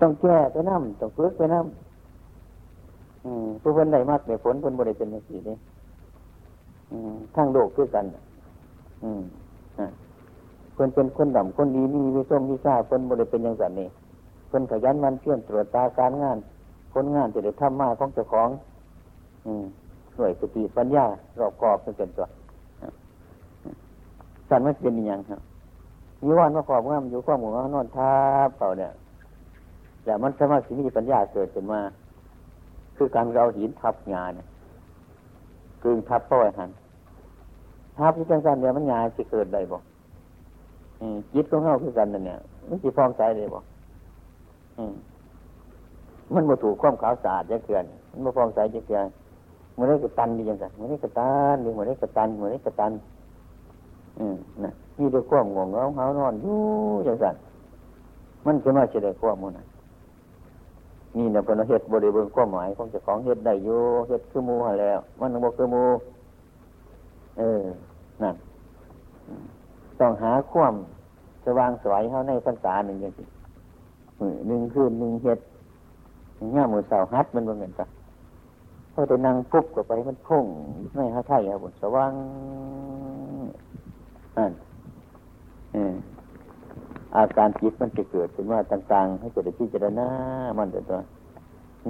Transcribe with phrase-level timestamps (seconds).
[0.00, 5.56] ต้องแก้ไปน้ำต้องฝึกไปน้ำอืมผู้คนใดมากเดี๋ยวผลคนบริเป็นอย่นี้
[7.34, 8.04] ทั้งโลกคือกัน
[9.04, 9.22] อืม
[10.76, 13.88] คนเป็นคนดำคนดีมีวิส้มวิชาคนบริเป็นอย่างสันนี่
[14.50, 16.36] คนขยันมันเพียรตรวจตาการงาน
[16.94, 18.48] คนงานจะได้ทำมาของเจ้าของ
[19.46, 19.64] อืม
[20.14, 21.04] หน่วยสติปัญญา
[21.38, 22.26] รอบกอบเป็นตัว
[24.48, 25.40] สันมันเป็นอย่างครับ
[26.22, 28.14] มีวันมาขอบงามอยู่ข้อมูลว่นอนทั
[28.46, 28.92] บเปล่าเนี่ย
[30.06, 31.80] แต่มันสามารถมีปัญญาเกิดขึ้นมา
[32.96, 34.46] คือการเราหินทับงาเนี่ย
[35.82, 36.70] กึ่งทับป้อยหัน
[37.98, 39.82] ทับที่จังสันเนี่ยมันงาจะเกิดได้บอก
[41.34, 42.38] จิตของเขาคือกันนั่นเนี่ย
[42.68, 43.64] มันจะฟองใจเลยบอก
[46.34, 49.06] มันมาถูกความขาวสะอาดจะเกินมันมาฟองใจจะเกิน
[49.76, 52.92] มันได้กระตันดีจังสันมันได้กระตันดีมันได้กระตันมันได้กระตัน
[54.18, 56.58] อืมนะมีด้วยความงงเงาเฮานอนอยู่
[57.06, 57.34] จังสัน
[58.46, 59.64] มันจะมาเฉลยความมันนี่
[61.34, 65.84] นะเป็นเฮ็ดบริบูรณ์ความหมายของเจ้าของเฮ็ดได้อยู่เฮ็ดคือมูหแล้ว มันบอกคือมู
[67.38, 67.62] เออ
[68.22, 68.34] นั่น
[70.00, 70.74] ต้องหาความ
[71.44, 73.26] สว่างสวยเข้าในภาษาหนึ่งอย่างนี้
[74.48, 75.38] หนึ่งคืนหนึ่งเฮ็ด
[76.54, 77.88] ง่ามือสาวฮัดมันเป็นเหมือนกัน
[78.92, 80.44] พอจะนั่งปุ๊บก็ไปมันพุ่ง
[80.94, 82.12] ไม่หาไทยครับสว่าง
[84.36, 84.52] นั่น
[85.74, 85.76] อ
[87.16, 90.08] อาการจิตมันจะเกิดขึ้นว่าต่างๆ ให้เกิดพิจารณา
[90.58, 91.00] มันแต่ตัว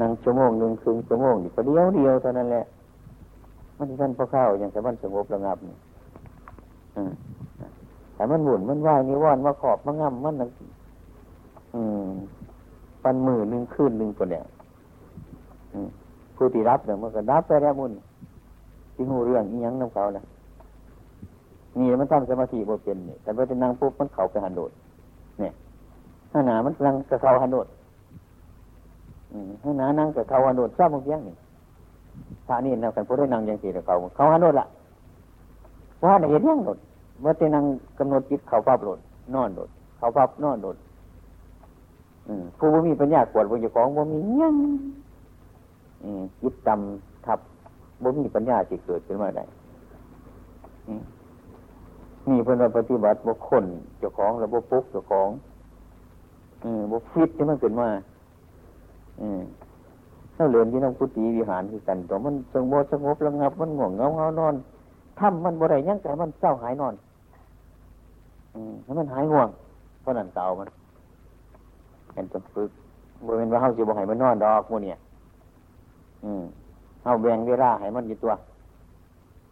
[0.01, 2.65] นั่งชั่วโมงหนึ่งคืนชั่วโมงนี่ก็เดียวเดียวเท่านั้นแหละ
[3.77, 5.77] มันท่านพอเข้าอย่างแต่มันสงบระงับนี่
[8.15, 10.35] แต่มันหมุนมันว่ายนี่ว่านมาขอบมาง่ำมัน
[11.75, 12.09] อืม
[13.03, 14.45] ปันมือหนึ่งคืนหนึ่งคนเนี่ย
[16.37, 17.93] ผู้ที่รับเนี่ยมันก็รับไปแล้วมุน
[18.95, 20.25] ที่หูเรื่องอีหยังน้ำเขานะ
[21.79, 24.71] นี่มันตั้งสมาธิบ่เป็นเนี่ยแต่พอจะนั่งปุ๊บมันเข่าไปหันโดด
[25.41, 25.53] เนี่ย
[26.31, 27.67] ถ้าหนามันนั่งกระเขาหันโดด
[29.63, 31.37] ถ้าหนานั่งกระเขาหันโดดทราบมึงยังนี่
[32.47, 34.67] พระนี่นะกันพูดได้นั่งยังสี่เขาเขาหันโดดละ
[36.03, 36.79] ว่าเห็นยังโดด
[37.21, 37.65] เมื่อจะนั่ง
[37.99, 38.99] กำหนดจิตเขาภาพโดด
[39.35, 40.77] นอนโดดเขาภาพนอนโดด
[42.59, 44.57] ผู้บ่มีปัญญากวดบ่เจ้าของบ่มียัง
[46.43, 47.39] จิตจำทับ
[48.03, 49.45] บ่มีปัญญาที่เกิดขึ้นมาได้
[52.29, 53.65] นี่เพื่อนปฏิบัติบุคคล
[53.99, 55.29] เจ้าของแล้วบุปุ๊กเจ้าของ
[56.65, 57.89] อืมบุฟิตที่มันเกิดมา
[59.21, 59.41] อืม
[60.37, 64.55] ถ้าเรียนที่น้องพุทธิวิหารคือกันตัวมันสงบสงบระงับมันง่วงเงาเงานอน
[65.19, 66.95] ทำมันบ่ได้ยังแต่มันเศร้าหายนอน
[68.55, 69.49] อืมให้มันหายห่วง
[70.01, 70.69] เพราะนั่นเก่ามัน
[72.13, 72.71] เป็นต้นฝึก
[73.25, 74.97] บริเวณว่าเฮาสิบ่ให้มันนอนดอกมูเนี่ย
[76.25, 76.43] อืม
[77.05, 78.33] เฮาแบ่งเวลาให้มันอยู่ตัว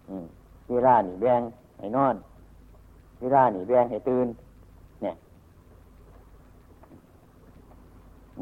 [0.08, 0.24] อืม
[0.70, 1.40] เวลานี่แบ่ง
[1.78, 2.14] ให้นอน
[3.24, 4.26] เวลานี่แบงให้ตื่น
[5.02, 5.14] เนี่ย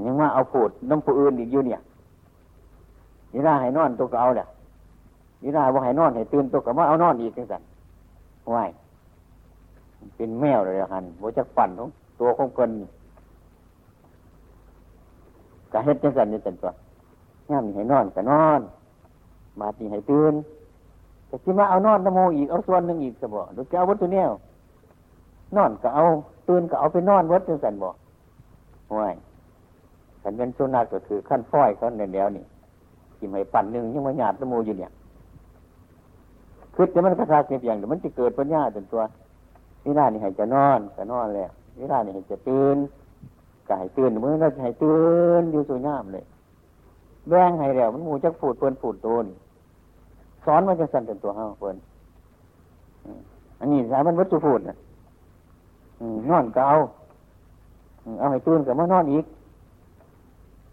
[0.04, 1.80] ยังว่าเอาผูดน้ำผู้อื่นอีกอยู่เนี่ย
[3.32, 4.46] เวลาให้นอนตัวก็เอาเนี่ย
[5.42, 7.62] เวลาว่าให้นอนให้ตื่นตัวก็ว่าเอานอนอีกจังสัน
[8.54, 8.70] ว่าย
[10.16, 11.88] เป็นแมวเลยหันว่าจะปั่นของ
[12.20, 12.70] ตัวของคน
[15.72, 16.70] กะเฮ็ดจังสันนี่เป็นตัว
[17.50, 18.60] ง่ามให้นอนก็นอน
[19.60, 20.34] มาตีให้ตื่น
[21.26, 24.26] แต่ที่มาเอานอนนโมอีกเอาส่วนหนึ่งอีกสบหรือจะเอาวัตถุเนี้ย
[25.56, 26.04] นอนก็เอา
[26.48, 27.88] ตื่นก็เอาไปนอนวัดจังสันบ่
[28.92, 29.14] ห่วย
[30.22, 32.44] ฉันเป็นสุนัขก็คือขั้นฟ้อยเขาในแนวนี่
[33.18, 34.90] กินให้ปั่นหนึ่งยังมาหยาดนโมอยู่เนี่ย
[36.74, 39.02] คือจะมันกระทาเสียอย่างเดี๋ยวมันจะเกิดปัญญาจนตัว
[39.84, 42.76] นี่น้านี่ให้จะนอนก็นอนแล้วนี่น้านี่ให้จะตื่น
[43.66, 45.00] ก็ให้ตื่นเมื่อเราให้ตื่
[45.40, 46.24] นอยู่สุญามเลย
[47.28, 49.24] แบ่งให้แล้ว มันมูจักฝูดเปินฝูดโตน
[50.44, 51.76] สอนมันจะสั่นเป็นตัวห้าเปิน
[53.60, 54.76] อันนี้สายมันวัตถุฝูดนะ
[56.30, 56.76] นอนก็เอา
[58.18, 59.24] เอาให้ตื่นกับมานอนอีก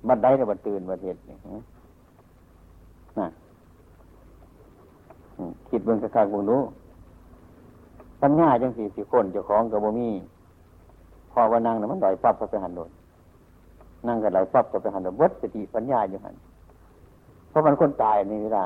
[0.08, 1.38] บัดได้แต่บัดตื่นบัดเหตุนี่
[3.20, 3.28] นะ
[5.70, 6.62] คิดเบิ่งสักครั้งบุรู้
[8.22, 10.10] ปัญญาจังสี่สี่คนเจ้าของกับบ่มี
[11.32, 12.90] พอว่านั่งนะมันลอยปั๊บก็ไปหันโดน
[14.08, 16.36] นั่งกับลอยปั๊บก็ไปหันโดนวัดสติปัญญาอยู่หัน
[17.50, 18.64] เพราะมันคนตายในเวลา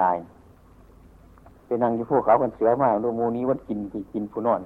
[0.00, 0.16] ตาย
[1.68, 3.78] ไปนั่งอยู่พวกเขาคนเสือมากดูมูนี้วัดกิน
[4.12, 4.60] กินผู้นอน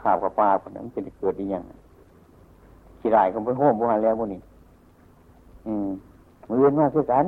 [0.00, 1.64] ข่าวกับปลาคนนั้นจะเกิดอีกอย่าง
[3.00, 4.40] ขี้ไรก็ไปห้มบุหันแล้วพวกนี้
[5.66, 5.88] อืม
[6.48, 7.26] มือเย็นมากคือกัน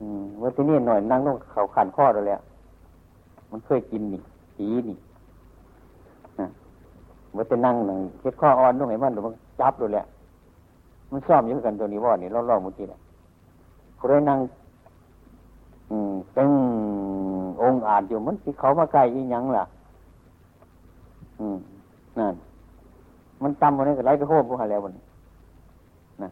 [0.00, 2.40] อืมว่าที่นี่หน่อยนั่งต้องเขาขันข้อเราแล้ว
[3.50, 4.22] มันเคยกินนี่
[4.54, 4.96] ผีนี่
[6.40, 6.46] นะ
[7.36, 10.04] ว่าจะนั่งหนึ่งเช็ดข้ออ่อนต้องไหนมันหรือมันจับดูแหละ
[11.10, 12.98] มันซ่อมเยอะกันตัวนี้ว่านี่ล่อๆมุทีแหละ
[13.96, 14.38] เขาได้นั่ง
[16.36, 16.52] ตึง
[17.62, 19.64] องค์อาจอยู่มันที่เขามาไกลอีหยังล่ะ
[21.40, 21.58] อืม
[22.18, 22.34] นั่น
[23.42, 24.92] มันต่ำวันนี้ก็ไหลไปโค้งกูหาแล้วมัน
[26.22, 26.28] นะ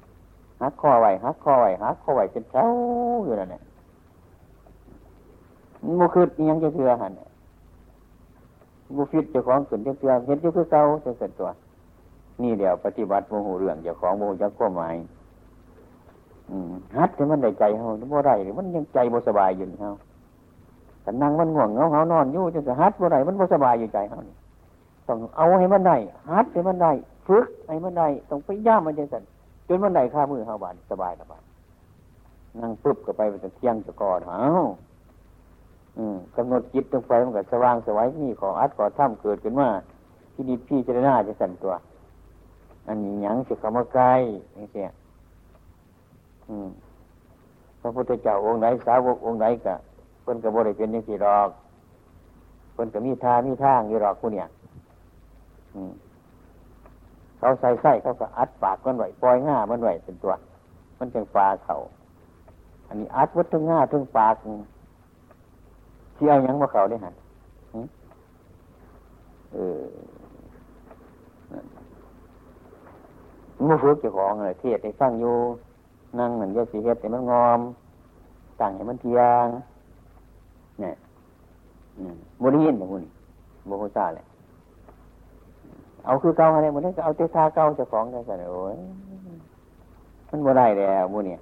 [0.61, 2.69] หักคอไหวหักคอไหวหักคอไหวเป็นแถว
[3.25, 3.61] อยู่นั่นแหละ
[6.01, 7.13] มันคือยังจะเชื่อหัน
[8.97, 11.49] บุฟิตเจ้าของขึ้นเชื่อเห็นเจ้าคือเก่าจะเสร็จตัว
[12.43, 14.95] นี่เดี๋ยวปฏิบัติโมโหเรื่องเจ้าของโมโหจักข้อหมาย
[16.97, 19.91] ฮัดให้มันได้ใจเฮาบ่ได้มันยังใจบ่สบายอยู่เฮา
[21.03, 24.37] แต่นั่งมันง่วงเงาเฮานอนอยู่จังฮัดบ่ได้มันบ่สบายอยู่ใจเฮานี่
[25.09, 25.97] ต้องเอาให้มันได้
[26.31, 26.93] ฮัดให้มันได้
[27.27, 29.23] ฝึกให้มันได้ต้องพยายามมันจังซั่น
[29.69, 31.41] จนมันได้ค่ามือเฮาบาดสบายสบาย
[32.61, 34.43] นั่งปึ๊บก็ไปเป็นเที่ยงจะก่อนเฮา
[36.37, 39.69] กำหนดจิตลงไปมันก็สว่างสวัยมีของอัดก่อถ้ำเกิดขึ้นมา
[40.35, 41.73] ที่นี่พี่เจรนาจะสั่นตัว
[42.89, 44.13] อันนี้ยังจะเขามาใกล้
[44.59, 44.87] นี่เสีย
[47.81, 49.75] พระพุทธเจ้าองค์ไหนสาวกองค์ไหนกะ
[50.23, 51.49] เพิ่นกะบ่ได้เป็นยังสี่ดอก
[52.73, 54.47] เพิ่นกะมีทามีทางอยู่ดอกผู้เนี่ย
[57.39, 60.33] เขาใส่ไส้เขาก็อัดปากมันไหวปล่อยง่ามันไหวเป็นตัว
[60.99, 61.77] มันจึงปลาเขา
[62.89, 64.35] อันนี้อัดวัดทั้งง่าทั้งปาก
[66.17, 67.15] ที่เอายังมาเขาได้หัน
[69.53, 69.83] เออ
[73.67, 75.37] มือฝึกเจ้าของอะไรเทศให้ฟังอยู่
[76.19, 77.61] นั่งเหมือนเยสีเฮ็ดให้มันงอม
[78.61, 79.47] ต่างให้มันเทียง
[80.81, 80.95] เนี่ย
[82.43, 83.03] บุรียินแต่บุญ
[83.69, 84.25] บุหุซาเลย
[86.05, 88.77] เอาคือเก่าอะไรหมันได้ก็เอาเตท่าเก่าเจ้าของได้กันโอ้ย
[90.31, 91.41] มันบ่ได้แล้วบุเนี่ย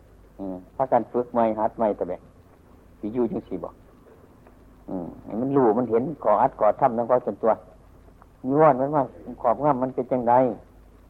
[0.77, 2.21] พักกันฝึกไม่ฮัดไม่ตะเบะ
[2.99, 3.75] ที่อยู่จังสี่บอก
[4.89, 5.07] อืม
[5.41, 7.53] มันรู้มันเห็นก่ออัดก่อทำทั้งก่อจนตัว
[8.47, 9.03] นิวรณ์มันว่า
[9.43, 10.35] ขอบง่ามมันเป็นจังไร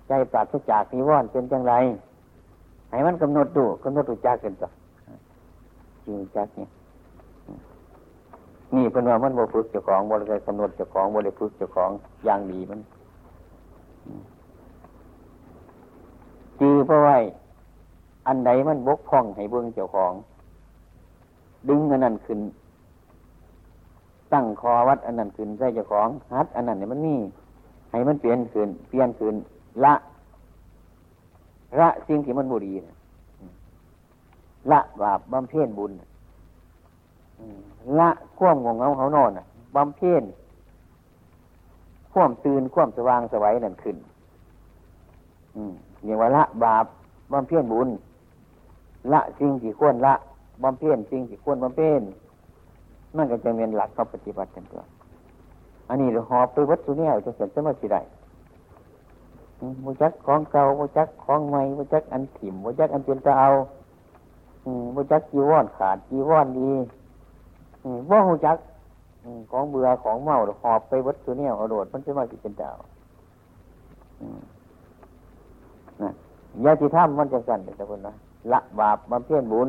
[0.09, 1.75] ใจปราศจากนิวรณ์เป็นจังไร
[2.93, 4.69] ให้มันกำหนดดูกำหนดดูจักกันต่อ
[6.05, 6.69] จริงจักเนี่ย
[8.75, 11.91] นี่เป็นว่ามันบริฝึกเจ้าของบริการกำหนดเจ้าของบริฝึกเจ้าของ
[12.25, 12.81] อย่างดีมัน
[16.61, 17.17] จือเพราะว่า
[18.27, 20.13] อันใดมันบกพร่องให้เบื้องเจ้าของ
[21.69, 22.41] ดึงอันนั้นขึ้น
[24.33, 27.15] ตั้งคอวัดอันนั้นขึ้นใส่เจ้าของฮัดอันนั้นเนี่ยมันมี
[27.91, 29.35] ให้มันเปลี่ยนขึ้นเปลี่ยนขึ้น
[29.85, 29.95] ละ
[31.81, 32.97] ละสิ่งที่มันบุรีนะ
[34.73, 35.93] ละบาปบำเพ็ญบุญ
[37.99, 39.31] ละข่วมงงเงาเขานอน
[39.77, 40.23] บำเพ็ญ
[42.13, 43.97] ข่วมตื่นข่วมสว่างสวัยนั่นขึ้น
[46.05, 46.87] อย่างว่าละบาป
[47.33, 47.89] บำเพ็ญบุญ
[49.13, 50.15] ละสิ่งที่ควรละ
[50.63, 52.01] บำเพ็ญสิ่งที่ควรบำเพ็ญ
[53.17, 54.83] นั่นก็จะเป็นหลักเขาปฏิบัติกันตัว
[55.89, 58.01] อันนี้เราหอบไปวัดสุเนี่ยจะเสร็จจะมาสิได้
[59.85, 63.51] บูจักของเก่าบูจักของใหม่บูจักอันถิ่มบูจักอันเป็นจะเอา
[64.95, 66.71] บูจักจีวรขาดจีวรดี
[68.11, 68.57] ว่หูจัก
[69.51, 72.71] ของเบื่อของเมาหอบไปวัดตัวเนี้ยเอาโดดมันจะมาสิเป็นเจ้า
[76.03, 76.11] นะ
[76.65, 78.13] ยาติธรรมมันจะสั่นแต่คนนะ
[78.53, 79.69] ละบาปบำเพ็ญบุญ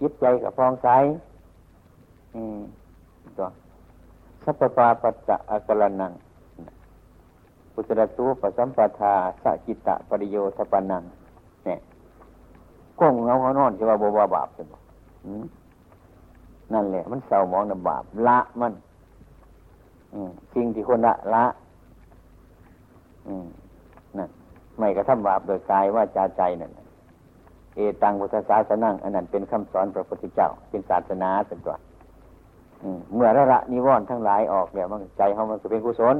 [0.00, 0.88] จิตใจกับฟองใส
[3.36, 3.48] ตัว
[4.44, 6.12] สัพพะปัจจะอักลนัง
[7.76, 11.02] ปุตระตูปสัมปทาสัจิตะปริโยทปนัง
[11.64, 11.78] เนี่ย
[13.00, 14.66] ก้งเงาเขานอนจะว่าบบาบาปเป็น
[16.72, 18.72] นั่นแหละ มันเศร้ามองนบาปละมัน
[20.54, 21.44] สิ่งที่คนละละ
[24.18, 24.30] นั่น
[24.78, 26.72] ไม่กระทำบาปโดยกายว่าจาใจนั่น
[27.74, 31.76] เอตังพุทธศาสนังอันนั้นเป็นคำสอนพระพุทธเจ้า เป็นศาสนาเป็นตัว
[33.14, 36.16] เมื่อระละนิวรณ์ทั้งหลายออกแล้วมันใจเขามันจะเป็นกุศล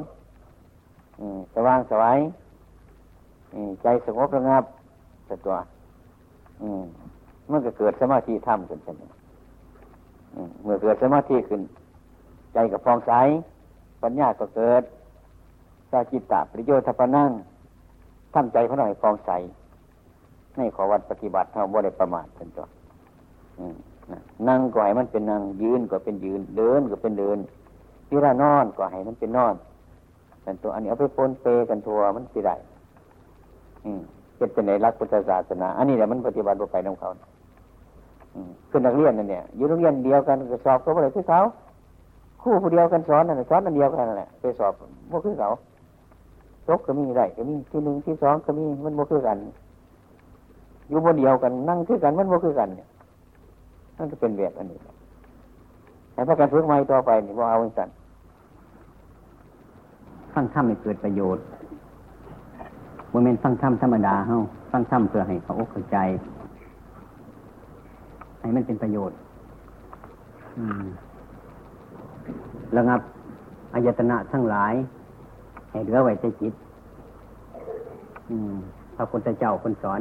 [1.55, 2.19] สว่างสวาย
[3.83, 4.65] ใจสงบระงับ
[5.27, 5.57] แต่ตัว
[7.51, 9.03] มันก็เกิดสมาธิธรรมขึ้นใช่ไหม
[10.63, 11.63] เมื่อเกิดสมาธิขึ้น
[12.55, 13.13] ใจกับฟองใส
[14.03, 14.83] ปัญญาก็เกิด
[15.91, 17.31] สาจิตตาประโยชน์ปนั่ง
[18.35, 19.31] ทำใจเขาหน่อยฟองใส
[20.57, 22.67] ในขอวัดปฏิบัติเท่าบ่ได้ประมาทเป็นตัว
[24.49, 27.39] นั่งก็ให้มันเป็นนั่งยืนก็เป็นยืน เดินก็เป็นเดิน
[28.09, 29.55] เวลานอนก็ให้มันเป็นนอน
[30.47, 32.55] กันตัวอันนี้เอาไปปนเปกันทัวมันสิได้
[33.85, 34.01] อืม
[34.37, 37.09] เป็นในรักพุทธศาสนา อันนี้แหละมันปฏิบัติไปน้องเขา
[38.71, 41.41] คือนักเรียนนั่นเนี่ยอยู่โรงเรียนเดียวกันสอบก็อะไรคือเขา
[42.43, 44.73] คู่ผู้เดียวกันสอนนั่นสอนนั่นเดียวกันนั่นแหละไปสอบ
[45.09, 45.49] โมคือเขา
[46.69, 49.39] ตกก็มีได้ก็มีที่หนึ่งที่สองก็มีมันโมคือกัน
[50.89, 52.89] อยู่บนเดียวกันนั่งคือกันมันโมคือกันเนี่ย
[53.99, 54.79] นั่นก็เป็นแบบอันนี้
[56.13, 57.89] แต่พอการฝึกใหม่ต่อไปนี่ว่าเอาไว้สั่น
[60.37, 61.45] ฟังธรรมให้เกิดประโยชน์
[63.11, 64.37] โมเมนต์ฟังธรรมธรรมดาเฮา
[64.73, 65.99] ฟังธรรมเพื่อให้เขาอกเข้าใจ
[68.41, 69.17] ให้มันเป็นประโยชน์
[70.59, 70.87] อืม
[72.77, 73.01] ระงับ
[73.75, 74.75] อายตนะทั้งหลาย
[75.71, 76.55] ให้เหลือไว้ใจจิต
[78.31, 78.55] อืม
[78.97, 80.01] พระพุทธเจ้าคนสอน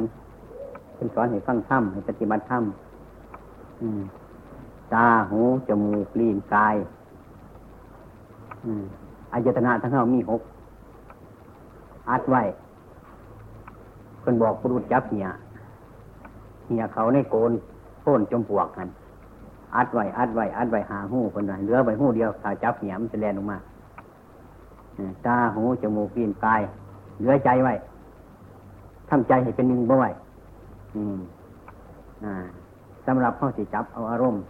[0.96, 2.62] คนสอนให้ฟังธรรมให้ปฏิบัติธรรม
[4.94, 6.76] ตาหูจมูกลิ้นกาย
[8.66, 8.84] อืม
[9.32, 10.40] อายตนะทั้งเ้ามีหก
[12.10, 12.42] อัดไว้
[14.22, 15.26] คนบอกปรุษจับเหีย
[16.66, 17.52] เหียเขาในโกน
[18.00, 18.88] โค่นจมปวกกัน
[19.76, 23.58] อัดไว้อัดไว้อัดไว้หาหูคนไหนเหลือไว้หูเดียวถ้าจับเหียมันจะแลนลงมา
[25.26, 26.62] ตาหูจมูกลิ้นกาย
[27.18, 27.74] เหลือใจไว้
[29.08, 30.10] ทำใจให้เป็นหนึ่งบ่ไว้
[30.94, 31.18] อืม
[32.24, 32.34] อ่า
[33.06, 34.42] สำหรับข้อสิจับเอาอารมณ์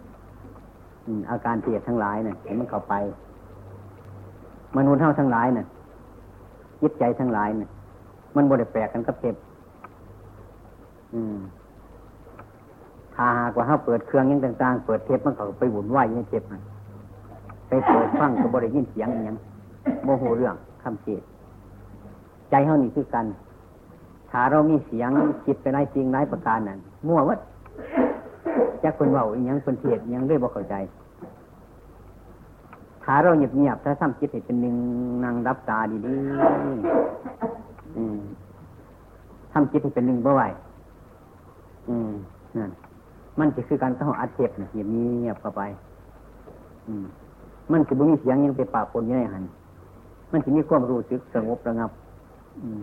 [1.31, 2.95] อาการเพียดทั้งหลายเนะ่ยเห็นมันเข้าไป
[4.77, 5.67] มนุษย์เท่าทั้งหลายเนะ่ย
[6.83, 7.71] ยึดใจทั้งหลายเนะ่ย
[8.37, 9.37] มันบริแปลกกันกับเจ็บ
[11.15, 11.37] อืม
[13.15, 16.61] ถ้าหากว่าเขาเปิดเครื่องยังต่างๆ เปิดเทปมันเขาไปหมุนไหวยังเจ็บมัน
[17.69, 19.37] ไปเปิดฟังก็บริยินเสียงอย่าง
[20.05, 21.23] โมโหเรื่องคำเจ็บ
[22.51, 23.27] ใจเขานี่คือกัน
[24.31, 25.11] ถ้าเรามีเสียง
[25.45, 27.39] คิดไปไร้จริงไร้ประการนั้นมั่ววัด
[28.83, 30.75] จักคนเบาอีกยังคนเทียดยังเรื่อยบ่เข้าใจ
[33.09, 34.77] ถ้าเราเงียบเงียบถ้าซ้ำคิดให้เป็นหนึ่ง
[35.25, 40.43] นางรับตาดีๆทำจิตให้เป็นหนึ่งบ่ไหว
[41.89, 42.11] อืม
[42.57, 42.71] นั่น
[43.39, 45.63] มันจะคือการต้องอัดเทปนะเงียบเงียบเข้าไป
[46.87, 47.05] อืม
[47.73, 49.45] มันจะบ่มีเสียงยังไปปาปนยังไงหัน
[50.33, 51.91] มันจะมีความรู้สึกสงบระงับ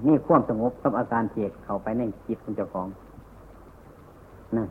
[0.07, 2.87] มีความสงบกับอาการเทียเข้าไปในจิตของเจ้าของ
[4.55, 4.67] นั่น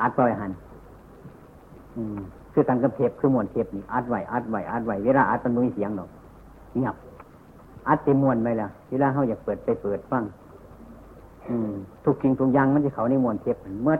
[0.00, 0.52] อัดไว้หัน
[1.96, 2.18] อืม
[2.58, 6.08] คือการกระเทบคือมวนเทปนี่อัดไว้อัดไว้อัดไว้เวลาอัดมันไม่เสียงหรอก
[6.74, 6.96] เงียบ
[7.88, 10.22] อัดเต็มมวนไปแล้วเวลาเขาอยากเปิดไปเปิดฟัง
[11.48, 11.72] อืม
[12.04, 13.96] ทุกกิ่งทุกอย่างมันจะเขาในมวนเทปเมื่อ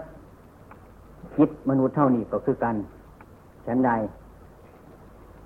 [1.37, 2.77] คิดมนุษย์เท่านี้ก็คือกัน
[3.67, 3.91] ฉันใด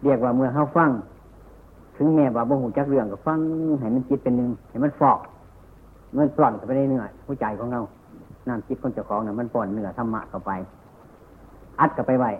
[0.05, 0.90] เรียกว่าเมื่อเขาฟัง
[1.97, 3.38] ถึงแม่ว่าบ่หูจักเรื่องก็ฟัง
[3.81, 5.19] ให้มันจิตเป็นหนึ่งให้มันฟอก
[6.17, 7.81] มันปล่อนไปในเนื้อหัวใจของเรา
[8.49, 10.50] น้ำจิตคนเจ้าของเนี่ยมันปล่อนเนื้อธรรมะเข้าไป
[11.81, 12.31] อัดเข้าไปไว้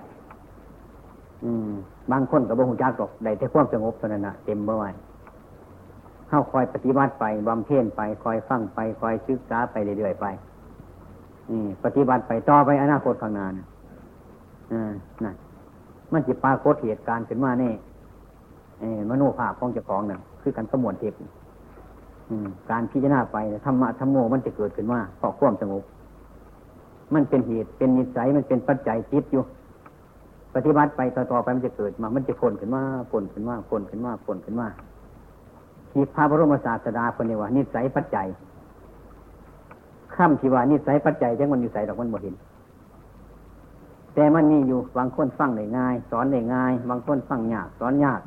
[2.13, 4.91] บางคนกับบ่หูจักตกได้แต่ความสงบเท่านั้นนะเต็มบ่ไหว้
[6.29, 10.27] เข้าคอยปฏิบัติไปบำเพ็ญไปคอยฟังไปคอยศึกษาไปเรื่อยๆไป
[11.51, 13.67] อืมปฏิบัติไปต่อไปอนาคตข้างหน้านะ
[14.73, 14.93] อ่า
[15.25, 15.35] นั่น
[16.13, 17.73] มันจะปรากฏเหตุการณ์ขึ้นมาเนี่
[18.81, 21.15] เอมโนภาพของเจ้าของน่ะคือการสมวนเทป
[22.71, 25.83] การพิจารณาไปธรรมะธรรมโมมันจะเกิดขึ้นมาเพราะความสงบ
[27.15, 29.43] มันเป็นเหตุเป็นนิสัยมันเป็นปัจจัยจิตอยู่
[30.55, 34.69] ปฏิบัติไปต่อๆไปมันจะเกิดมา มันจะผลขึ้นมาผลขึ้นมาผลขึ้นมาผลขึ้นมา
[35.91, 38.27] ที่พระบรมศาสดาคนนี้ว่านิสัยปัจจัย
[40.15, 42.35] ข้ามที่ว่านิสัยปัจจัยจังมันอยู่ใส่ดอกมันบ่เห็น
[44.15, 48.21] แต่มันมีอยู่บางคนฟังได้ง่าย สอนได้ง่าย บางคนฟังยากสอนยาก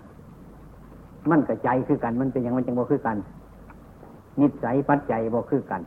[1.29, 3.17] มันกระใจคือกัน มันเป็นอย่างมันจังบ่คือกัน
[4.41, 5.81] นิสัยปัจจัยบ่คือกัน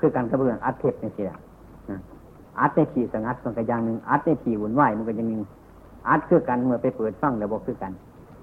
[0.00, 1.38] คือกันกระเบื้องอัดเทปนี่สิละ
[2.60, 5.42] อัดในขี่สงัดมันก็อย่างหนึ่งอัดในขี่หุ่นไหวมันก็อย่างหนึ่ง
[6.08, 7.92] อัดคือกันเมื่อไปเปิดฟังแล้วบอกคือกัน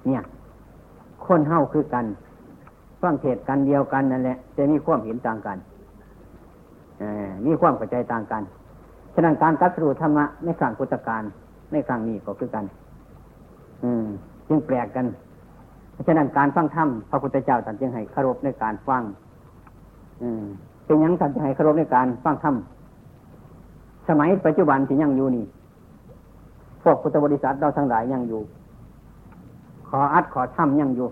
[0.07, 0.21] เนี่ย
[1.25, 2.05] คนเฮาคือกัน
[3.01, 5.57] ฟังเทศกันเดียวกันนั่นแหละจะมีความเห็นต่างกัน
[7.45, 8.43] มีความเข้าใจต่างกัน
[9.13, 11.23] ฉะนั้นการกัดสู่ธรรมะในครั้งพุทธการ
[11.71, 12.65] ในครั้งนี้ก็คือกัน
[13.83, 14.05] อืม
[14.47, 15.05] จึงแปลกกัน
[15.93, 19.03] เพราะฉะนั้นการฟังธรรมพระพุทธเจ้าท่านจึงให้คารพในการฟัง
[20.21, 20.43] อืม
[20.85, 22.55] เป็นยังท่านจึงให้คารพในการฟังธรรม
[24.07, 25.45] สมัยปัจจุบันที่ยังอยู่นี่
[26.83, 28.41] พวกพุทธบริษัทเราทั้งหลายยังอยู่
[29.89, 31.07] ขออัดขอถ้ำยังอยู่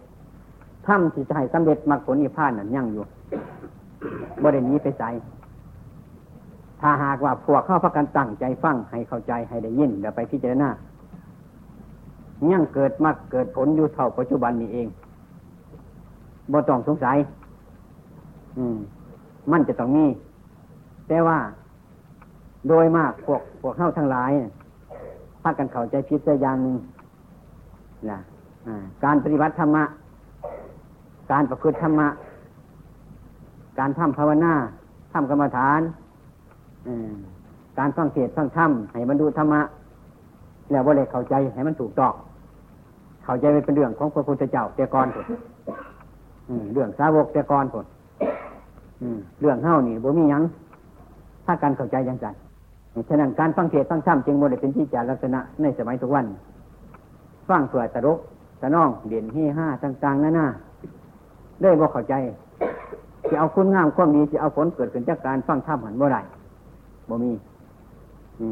[0.88, 3.04] ถ้ำที่จะให้สำเร็จมรรคผลนิพพานนั่นยังอยู่
[4.44, 5.10] บริเวณนี้ไปใส่
[6.82, 10.70] ถ้าหากว่าพวกเข้าพักกันตั้งใจฟังให้เข้าใจให้ได้ยินเดี๋ยวไปพิจารณา
[12.52, 14.88] ยังเกิดมาเกิดผลอยู่เท่าปัจจุบันนี้เอง
[16.52, 17.18] บ่ต้องสงสัย
[18.58, 18.78] อืม
[19.52, 20.06] มันจะต้องมี
[21.08, 21.38] แต่ว่า
[22.70, 24.32] โดยมากพวกพวกเข้าทั้งหลาย
[25.42, 26.76] พากันเข้าใจพิจอย่างหนึ่ง
[28.10, 28.20] นะ
[29.04, 29.84] การปฏิบัติธรรมะ
[31.32, 32.08] การประพฤติธรรมะ
[33.80, 34.54] การทำภาวนา
[35.14, 35.82] ทำกรรมฐาน
[37.80, 39.62] การฟังเทศฟังธรรมให้บรรลุธรรมะ
[40.72, 42.14] แล้วว่าเลยเข้าใจให้มันถูกต้อง
[43.26, 45.26] เข้าใจเป็นเรื่องของพระพุทธเจ้าแต่ก่อนผล
[46.74, 47.86] เรื่องสาวกแต่ก่อนผล
[49.42, 50.44] เรื่องเฮ้านี่บ่มียัง
[51.46, 52.28] ถ้าการเข้าใจยังไง
[53.10, 56.26] ฉะนั้นการฟังเทศฟังธรรมจึงโมได้เป็นที่จารักษณะในสมัยทุกวัน
[57.50, 58.20] ฟังเผื่อตรก
[58.62, 60.48] ตะน้องเด่นเฮห้าต่างๆนั่นน่ะ
[61.62, 62.14] ได้บ่เข้าใจ
[63.30, 66.22] จะเอาคุณงามความดีจะเอาผลเกิดขึ้นจากการฟังธรรมหันบ่ได้
[67.10, 67.32] บ่มี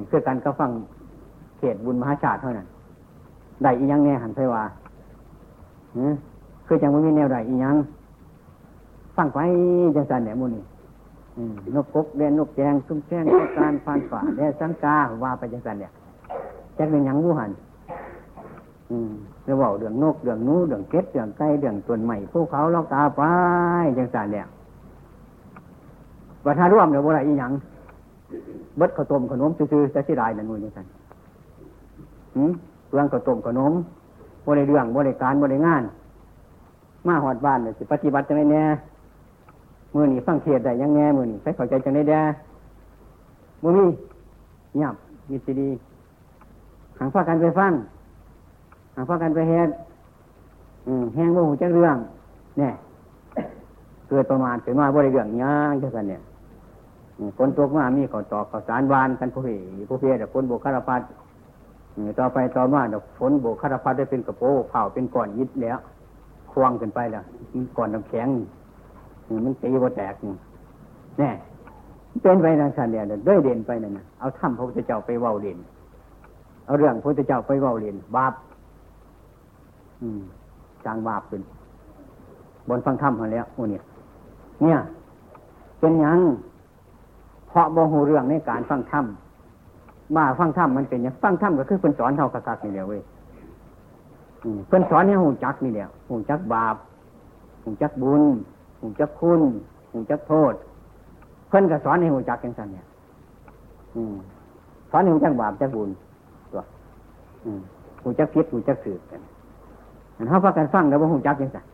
[0.09, 0.71] คือการก็ฟัง
[1.57, 2.67] เทศบุญมหาชาติเท่านั้น
[3.63, 4.63] ได้อียังแน่หันไปว่า
[6.67, 7.75] คือจังไม่มีแนวใดอียัง
[9.15, 9.39] ฟังไป
[9.95, 10.63] จังสันเนี่ยมูนี่
[11.75, 15.91] นกกกแดนนกแจงซุ้มแจ้งต้องการฟานฝ่าแดนสังกาว่าไปจังสันเนี่ย
[16.77, 17.51] จักเป็นยังบูหัน
[18.91, 19.11] อืม
[19.45, 23.21] จะบอกเรื่องนกเรื่องนู้เรื่องเก็ดเรื่องไก่เรื่องต้นใหม่ภูเขาลอกตาไป
[23.97, 24.45] จังสันเนี่ย
[26.45, 27.51] ว่าถ้าร่วมเดี๋ยวว่าอะไรอีหยัง
[28.77, 30.85] เบิดข้าวต้มขนมซื่อๆจะสิได้นั่นมูนี่จังสัน
[32.35, 32.51] หืม
[32.91, 33.73] เรื่องข้าวต้มขนม
[34.45, 35.81] บริเรื่องบริการบริงาน
[37.07, 38.63] มาหอดบ้านเลยสิปฏิบัติจะไม่แน่
[39.93, 42.21] มือนี่ฟังเทศได้ยังแน่มือนี่ใช้เข้าใจจังได้แด่
[43.63, 43.85] มือมี
[44.75, 44.95] เงียบ
[45.29, 45.69] มีสีดี
[46.99, 47.73] หางพากันไปฟัง
[48.95, 49.69] หางพากันไปเฮ็ด
[51.15, 51.97] แห้งว่าหูจักเรื่อง
[52.59, 52.73] เนี่ย
[54.09, 56.21] เกิดประมาณเกิดมาบริเรื่องย่างจังสันเนี่ย
[57.37, 61.01] ฝนตกมามีข้าวตอกข้าวสารวานกันผู้เพียผู้เพียแต่ฝนโบกคารพัด
[62.19, 65.77] ต่อไปต่อมาเดี๋ยวฝนโบกคารพัดได้เป็นกระโปงเผาเป็นก้อนยิดแล้ว
[66.51, 67.23] ควงขึ้นไปแล้ว
[67.77, 68.27] ก่อนน้ำแข็ง
[69.45, 70.33] มันตีว่าแตกนี่
[71.19, 71.29] แน่
[72.21, 75.57] เป็นไปทางสันเดียด้วยเด่นไปนั่นนะเอาถ้ำพระพุทธเจ้าไปเว้าเด่น
[76.65, 78.33] เอาเรื่องพระพุทธเจ้าไปเว้าเด่นบาป
[80.01, 80.21] อืม
[80.85, 81.41] จางบาปขึ้น
[82.67, 83.83] บนฟังถ้ำมาแล้วโอ้เนี่ย
[84.61, 84.77] เนี่ย
[85.79, 86.19] เป็นยัง
[87.47, 93.01] เพราะบ่หูเรื่องในการฟังถ้ำมาฟังถ้ำมันเป็นยังฟังถ้ำก็คือเป็นสอนเท่ากักนี่แหละเว้ย
[94.67, 96.75] เพื่อนสอนให้หูจักนี่แหละหูจักบาป
[97.63, 98.23] หูจักบุญ
[98.81, 99.41] หูจักคุณ
[99.91, 100.53] หูจักโทษ
[101.47, 102.85] เพื่อนก็สอนให้หูจักอย่างนั้นเนี่ย
[104.91, 105.89] สอนให้หูจักบาปจักบุญ
[106.51, 106.63] ตัว
[108.03, 109.21] หูจักพิษหูจักสืบกัน
[110.29, 111.65] เขาพากันฟังแล้วว่าหูจักอย่างนั้น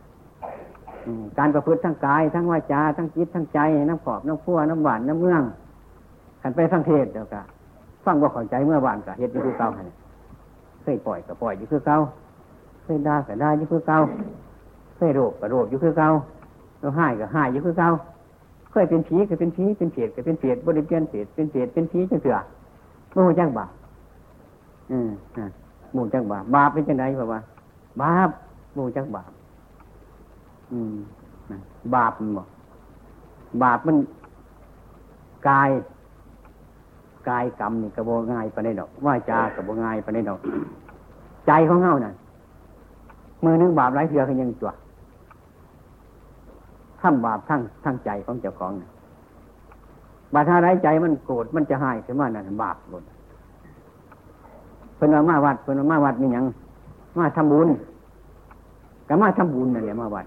[1.38, 5.42] การประพฤติทั้งกายทั้งวาจาทั้งจิตทั้งใจน้ำขอบน้ำพัวน้ำหวานน้ำเมือง
[6.42, 7.44] กันไปฟังเทศเดียวกัน
[8.04, 9.68] ฟังว่าเข้าใจเมื่อวานกับเฮ็ดอยู่คือเก่า
[10.82, 11.98] เคยปล่อยกับปล่อยอยู่คือเก่า
[12.84, 13.98] เคยด่าก็ด่าอยู่คือเก่า
[14.96, 16.08] เคยโรคก็โรคอยู่คือเก่า
[16.80, 17.88] เราหายก็หายอยู่คือเก่า
[18.70, 22.36] เคยเป็นผีก็เป็นผีเป็นเผียก็เป็นเผียบริเปลี่ยนเผียเป็นเผียเป็นผีจังเถื่อ
[23.12, 23.70] โม่จังบาป
[24.90, 25.46] อืมอ่า
[25.92, 27.40] โม่จังบาปบาปเป็นจังไดเพราะว่า
[28.02, 28.30] บาป
[28.74, 29.30] โม่จังบาป
[30.72, 30.94] อืม
[31.94, 32.48] บาปมันบอก
[33.62, 33.96] บาปมัน
[35.48, 35.70] กาย
[37.28, 40.40] กายกรรมนี่กระโบง่ายไปได้ดอกว่าจากระโบง่ายไปได้ดอก
[41.46, 42.14] ใจของเฮานั่น
[43.44, 44.70] มือนึงบาปหลายเถื่อคือยังตัว
[47.02, 48.90] ทำบาปทั้งทั้งใจของเจ้าของนะ
[50.34, 53.02] บาถ้าไรใจมันโกรธมันจะหายขึ้นมานั่นบาปหมด
[54.96, 56.44] เพิ่นมาวัดเพิ่นมาวัดนี่ยัง
[57.18, 57.68] มาทำบุญ
[59.08, 60.26] ก็มาทำบุญนั่นแหละมาวัด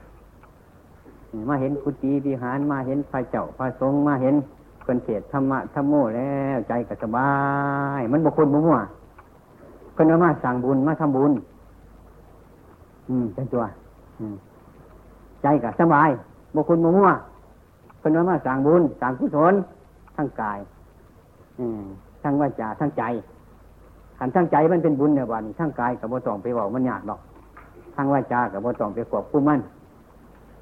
[1.50, 4.36] มาเห็นกุฏิวิหารมาเห็นพระเจ้าพระสงฆ์มาเห็น
[4.86, 7.30] คนเทศธรรมะธรรมโมแล้วใจก็สบา
[8.00, 8.80] ย มันบุคคลบุมัว
[9.94, 11.32] เพิ่นมาสั่งบุญมาทำบุญ
[13.10, 13.64] อืมเป็นตัว
[14.20, 14.36] อืม
[15.42, 16.10] ใจก็สบาย
[16.56, 17.10] บุคคลบุมัว
[18.00, 19.54] เพิ่นว่ามาสั่งบุญสั่งกุศล
[20.16, 20.60] ทั้งกาย
[21.60, 21.82] อืม
[22.24, 23.04] ทั้งวาจาทั้งใจ
[24.18, 27.20] ขันทั้งใจมันเป็นบุญเนี่ยวันทั้งกายกับบ่ต้องไปบอกมันยากหรอก
[27.96, 29.60] ทั้งวาจากับบ่ต้องไปควบคุมมัน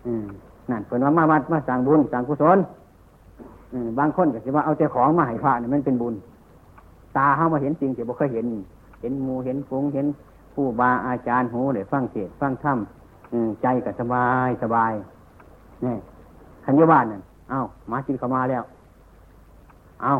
[0.05, 0.25] อืม
[0.71, 2.57] นั่นเพิ่นว่ามาวัดมาสั่งบุญสั่งกุศล
[3.99, 6.13] บางคนก็จะว่าเอาแต่ของมาให้พระเนี่ยมันเป็นบุญ
[7.17, 8.45] ตาเข้ามาเห็นจริงแต่บ่เคยเห็น
[9.01, 10.07] เห็นมูเห็นฟงเห็น
[10.53, 12.77] ผู้บาอาจารย์หูเลยฟังเทศฟังธรรม
[13.61, 14.93] ใจก็สบายสบาย
[15.85, 15.95] นี่
[16.65, 17.59] ขันยบ้านนั่นเอ้า
[17.91, 18.63] มาจินเข้ามาแล้ว
[20.03, 20.15] เอ้า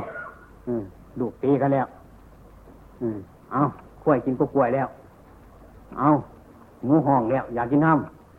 [1.20, 1.88] ดูตีกันแล้ว
[3.52, 3.64] เอ้า
[4.04, 4.88] กล้วยกินก็กล้วยแล้ว
[6.00, 6.10] เอ้า
[6.84, 7.92] หมูห้องแล้ว อยากกินน้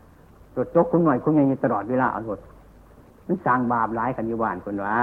[0.02, 2.38] ำตรวจจกคุณหน่อยคุณยังตลอดเวลาเอาหมด
[3.26, 4.96] มันสร้างบาปหลายขันยู่บ้านคนว่า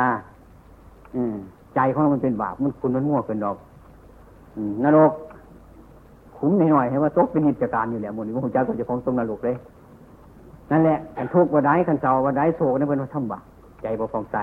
[1.15, 1.35] อืม
[1.75, 3.57] ใจของมันเป็นบาปมันคุณมันมั่วเกินดอก
[4.55, 5.11] อืมนรก
[6.37, 9.55] ขุมหน่อยๆให้ว่าตกเป็นนิจการอยู่แล้วหมดนี่มันหัวใจก็จะของตรงนรกเลย
[10.71, 13.43] นั่นแหละกันทุกข์ว่าได้กันเจ้าว่าได้โศกนั่นเป็นว่าทำบาป
[13.81, 14.37] ใจบ่ฟองใส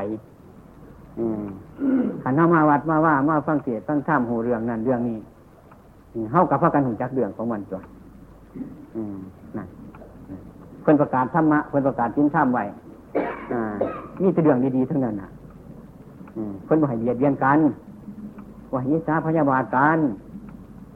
[2.23, 5.19] ขันเข้ามาวัดมาว่ามาฟังเสียฟังท่ามหูเรื่องนั่นเรื่องนี้
[6.33, 7.85] เข้ากับพระกันหุ่นจักเรื่องของมันจน
[9.57, 9.69] นั่น
[10.83, 12.65] เพื่นประกาศธรรมะเพื่นประกาศจินท่ามไว้
[14.23, 15.31] มีแต่เรื่องดีๆทั้งนั้นนะ
[16.65, 17.59] เพิ่นบ่ให้เบียดเบียนกัน
[18.71, 19.99] บ่ให้ยิสาพยาบาทกัน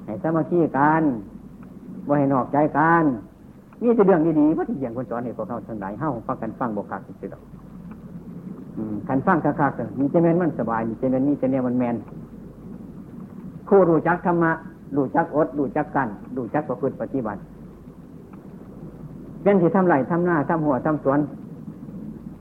[0.04, 1.02] ให้สามัคคีกัน
[2.06, 3.04] บ่ให้นอกใจกัน
[3.82, 7.42] มีแต่เรื่องดีๆพระที่อย่างคนสอนให้พวกเขาทั้งหลายเฮาฟังกันฟังบกคักสิดอก
[9.08, 11.96] กันฟังคักๆมีเจแมนมันสบายมีเจแมนมีเจแมนมันแมน
[13.68, 14.52] ผู้รู้จักธรรมะ
[14.96, 17.40] รู้จักอดรู้จักกันรู้จักประพฤติปฏิบัติ
[19.42, 21.18] เป็นที่ทำไรทำหน้าทำหัวทำสวน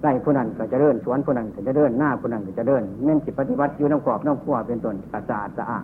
[0.02, 5.84] ไร่ผู้นั้นก็จะเดินสวนผู้นั้นก็จะเดินหน้าผู้นั้นก็จะเดินเม่นจิตปฏิบัติอยู่น้ำกรอบน้ำขั้วเป็นต้นสะอาดสะอาด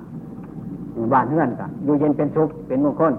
[1.14, 3.14] บ้านเฮือนก็อยู่เย็นเป็นสุขเป็นมงคล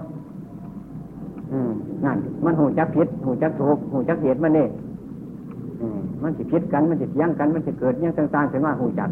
[2.05, 4.69] นั่น มันหูจักผิดหูจักถูกหูจักเหตุมันเอง
[6.21, 9.09] มันสิพิษกันมันสิเที่ยงกันมันสิเกิดเนี่ยต่างๆขึ้นมาหูจัก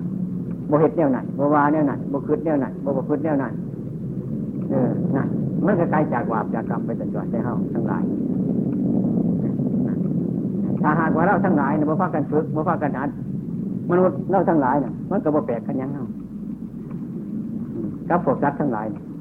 [0.69, 3.53] บ่เห็ดแนวนั้นบ่วาแนวนั้นบ่คืดแนวนั้นบ่บ่คืดแนวนั้น
[4.69, 5.27] เออนั่น
[5.65, 8.03] มันก็ไกลจากบาปจากกรรมไปจนจอดได้เฮาทั้งหลาย
[10.81, 13.09] ถ้าหากว่าเราทั้งหลายเนี่ยบ่พากันฝึกบ่พากันอัด
[13.89, 16.05] มนุษย์เราทั้งหลายเนี่ยมันก็บ่แปลกกันยังเฮา
[18.09, 19.12] กับพวกสัตว์ทั้งหลายอื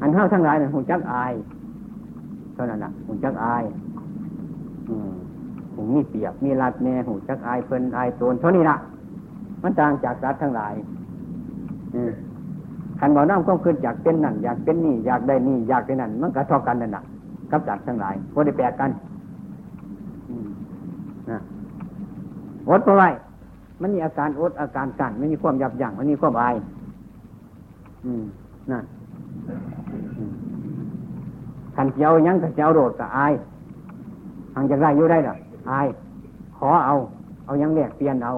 [0.00, 1.32] อันเฮาทั้งหลายเนี่ยหูจักอาย
[2.54, 3.64] เท่านั้นน่ะหูจักอาย
[4.88, 5.12] อืม
[5.74, 8.76] หูมีเปียกมีรัดแน่หูจักอายเพิ่นอายโตนเท่านี้ละ
[9.62, 10.74] มันต่างจากสัตว์ทั้งหลาย
[12.98, 17.02] ขันบ่อน้ำก็คืออยากเป็นนั่นอยากเป็นนี่อยากได้นี่อยากได้นั่นมันก็เท่ากันนั่นน่ะ
[17.50, 18.90] กับสัตว์ทั้งหลายก็ได้แปลกกัน
[22.68, 23.04] อดเพราะไร
[23.80, 26.54] มันมีอาการอดอาการกันไมันมีความยับยั้งมันมีความอาย
[28.04, 28.24] อืม
[28.70, 28.84] นั่น
[31.76, 33.32] ขันเจียวยังกับเจียวโดดกับอาย
[34.54, 35.34] ทางจะได้อยู่ได้หรอ
[35.70, 35.86] อาย
[36.56, 36.94] ขอเอา
[37.44, 38.32] เอายังแลกเปลี่ยนเอา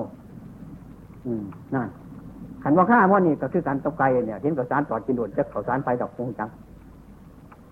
[1.26, 1.42] อืม
[1.74, 1.88] นั่น
[2.62, 6.48] ขันว่าข้ามันนี่ก็คือการตกไก่เนี่ยเห็นกับสารตอดกินโดดจะเขาสารไฟดอกพงจัง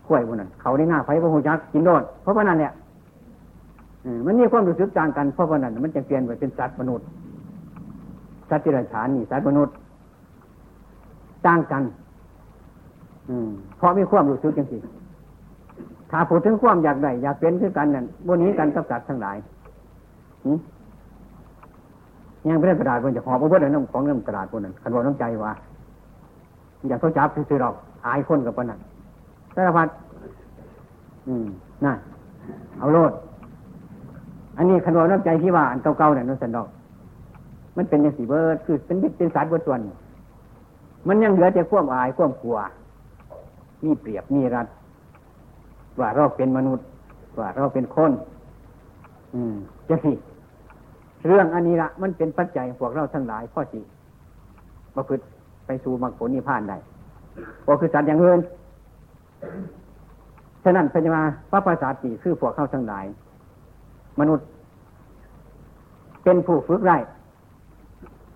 [0.07, 2.73] ข้วยพวกนั้นเขาในหน้าไฟพงจักกินโดดเพราะว่านั้นเนี่ย
[4.27, 7.07] มันมีความรู้สึกต่างกันเพราะว่านั้น มันจะเปลี่ยนไปเป็นสัตว์มนุษย์
[8.51, 9.75] สัตว์ที่ไรฉานนี่สัตว์มนุษย์
[11.47, 11.83] ต่างกัน
[13.31, 14.79] อืมเพราะมีความรู้สึกจังสิ
[16.11, 19.37] ถ้าพูดถึงความอยากได้อยากเป็นคือกันนั่นบนนี้กันกับสัตว์ทั้งหลาย
[22.49, 25.53] ยังไม่ได้กระดาษคนจะหอบเอาพื่อนน้ำของน้ำกระดาษคนนั้นขันบอกน้ำใจว่า
[26.89, 27.75] อยากเขาจับซื้อหรอก
[28.07, 28.81] อายคนกับคนนั้น
[29.55, 29.89] สารพัด
[31.27, 31.47] อืม
[31.85, 31.97] นั่น
[32.79, 33.13] เอาโลด
[34.57, 36.69] อันนี้ขันบอกน้ำใจที่ว่าอันเก่าๆเนี่ยนั่นสันดอก
[37.77, 39.81] มันเป็นอย่างสีเบิร์ดคือเป็นเป็นสัตว์บนส่วน
[41.09, 42.57] มันยังเหลือแต่ความอายความกลัว
[43.85, 44.67] มีเปรียบมีรัด
[46.01, 46.87] ว่าเราเป็นมนุษย์
[47.39, 48.13] ว่าเราเป็นคน
[49.35, 49.55] อืม
[49.89, 50.13] จะสิ
[51.27, 53.85] เรื่องอันนี้ละมันเป็นปัจจัยพวกเราทั้งหลายข้อสี่
[54.95, 55.19] มาพึ่
[55.67, 56.77] ไปสู่มรรคผลนิพพานได้
[57.65, 58.39] พวกคือสัตว์อย่างเงิน
[60.65, 63.07] ฉะนั้นพญามาพระภาษาตีคือพวกเข้าทั้งหลาย
[64.21, 64.45] มนุษย์
[66.25, 66.97] เป็นผู้ฝึกได้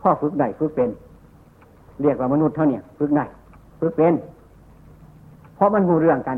[0.03, 0.91] พ่อฝึกได้ฝึกเป็น
[2.03, 3.25] เรียกว่ามนุษย์เท่านี้ฝึกได้
[3.81, 4.15] ฝึกเป็น
[5.55, 6.37] เพราะมันหูเรื่องกัน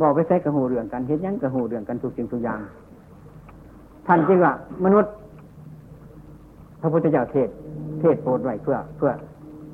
[0.00, 2.60] บอกไปใส่กระหูเรื่องกันเห็นยังกระหูเรื่องกันทุกสิ่งทุกอย่าง
[4.06, 4.52] ท่านจริงว่า
[4.84, 5.10] มนุษย์
[6.80, 7.48] พระพุทธเจ้าเทศ
[8.00, 9.10] เทศโปรดไว้เพื่อ เพื่อ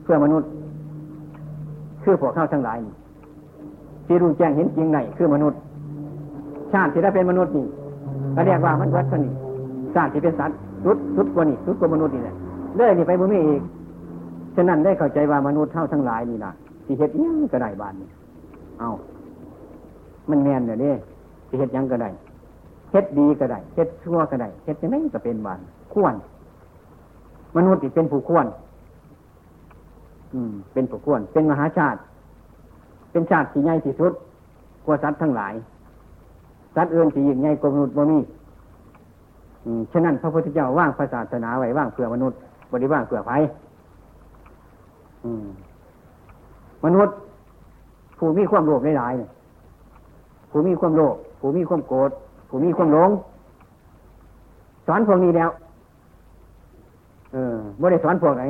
[0.03, 0.49] เพื่อมนุษย์
[2.03, 2.95] คือพวกข้าทั้งหลายนี่
[4.07, 5.59] ที่รู้แจ้งเห็นจริงในคือมนุษย์
[6.73, 7.67] ชาติที่ได้เป็นมนุษย์นี่
[8.35, 9.33] ก็เรียกว่ามันวัดนี่
[9.95, 12.35] ชาติที่เป็นสัตว์สุดสุดกว่านี่สุดกว่ามนุษย์นี่แหละ
[12.77, 13.63] เลื่อยนี่ไปบุญมีอีก
[14.57, 16.53] ฉะนั้นได้เข้าใจว่ามนุษย์เท่าทั้งหลายนี่นะ
[16.85, 18.09] ที่เห็ดยังก็ได้บานนี่
[18.79, 18.91] เอา
[20.31, 20.93] มันแมนเนี่ยเด้
[21.49, 22.11] ที่เห็ดยังก็ได้
[22.91, 25.61] เฮ็ดดีก็ได้เฮ็ดชั่วก็ได้เฮ็ดยังไงก็เป็นบาน
[25.93, 26.15] ควร
[27.57, 28.47] มนุษย์ที่เป็นผู้ควร
[30.33, 31.99] อืม เป็นผู้ควร เป็นมหาชาติ
[33.11, 34.13] เป็นชาติที่ใหญ่ที่สุด
[34.85, 35.55] กว่าสัตว์ทั้งหลาย
[36.77, 38.19] สัตว์อื่นที่ยิ่งใหญ่กว่ามนุษย์บ่มี
[39.93, 42.39] ฉะนั้นพระพุทธเจ้าว่างศาสนาไว้ว่างเพื่อมนุษย์
[42.73, 43.31] บริว่างเพื่อไฟ
[46.85, 47.15] มนุษย์
[48.19, 49.42] ผู้มีความโลภหลายๆ
[50.53, 52.11] ผู้มีความโลภผู้มีความโกรธ
[52.49, 53.11] ผู้มีความหลง
[54.87, 55.51] สอนพวกนี้แล้ว
[57.33, 58.43] เออไม่ได้สอนพวกไหน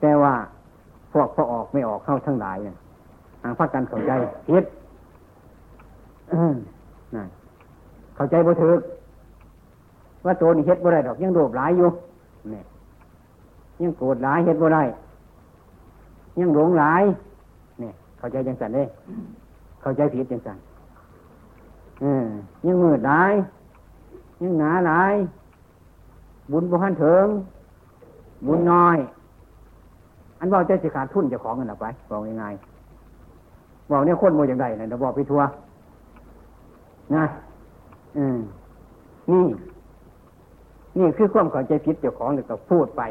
[0.00, 0.32] แต่ว่า
[1.12, 2.76] พวกพอออกไม่ออกเข้าทั้งหลายเนี่ย
[3.42, 4.12] ทางพักกันเข้าใจ
[4.48, 4.64] ผิด
[7.14, 7.28] นั่น
[8.16, 8.78] เข้าใจบ่ถึก
[10.24, 11.88] ว่าโจนี่เฮ็ดบ่ได้ดอก ยังโดบหลายอยู่
[12.50, 12.64] เนี่ย
[13.82, 14.82] ยังโกรธหลายเฮ็ดบ่ได้
[16.40, 17.02] ยังหลงหลาย
[17.80, 18.84] เนี่ยเข้าใจจังสันเด้
[19.88, 20.58] เข้าใจผิดจังสัน
[22.66, 23.32] ยังมืดหลาย
[24.42, 25.14] ยังหนาหลาย
[26.50, 27.26] บุญบุหันเถิง
[28.46, 28.96] บุญน้อย
[30.38, 32.46] อันบอกจะสิขาดทุนจะของเงินออกไปบอกยังไง
[33.90, 35.42] บอกเนี่ยคนโมอย่างไรนะเดี๋ยบอกไปทัว
[37.14, 37.24] นะ
[38.18, 38.38] อืม
[39.30, 39.44] นี่
[40.98, 43.02] นี่คือความเข้าใจผิดเจ้าของเดี๋ยก็พูดไป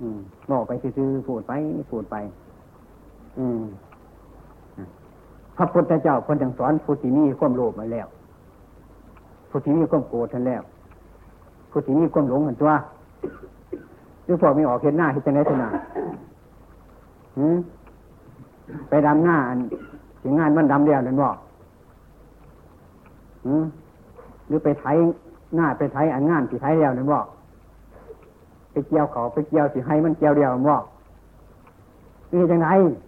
[0.00, 0.18] อืม
[0.50, 1.52] บอกไปซื้อพูดไป
[1.92, 2.16] พูดไป
[3.38, 3.62] อืม
[5.56, 8.06] พระพุทธเจ้าคนจังสอนผู้ที่มีความโลภมาแล้ว
[9.50, 10.62] ผู้ที่มีความโกรธท่านแล้ว
[11.70, 12.72] ผู้ที่มีความหลงหันตัว
[14.24, 15.68] หรือพวกไม่ออกเห็นหน้าเห็นจะไหนทนา
[18.88, 19.58] ไปดำหน้าอัน
[20.22, 21.36] ถึงงานมันดำเดียวนั่นบอก
[24.48, 24.84] หรือไปไถ
[25.56, 27.26] หน้าไปไถอันงานที่ไถเดียวนั่นบอก
[28.72, 30.84] ไปเกี่ยวเขาไปเกี่ยวสิให้มันเกี่ยวเดียวบอก
[32.32, 33.03] นี่จังไงหรือเ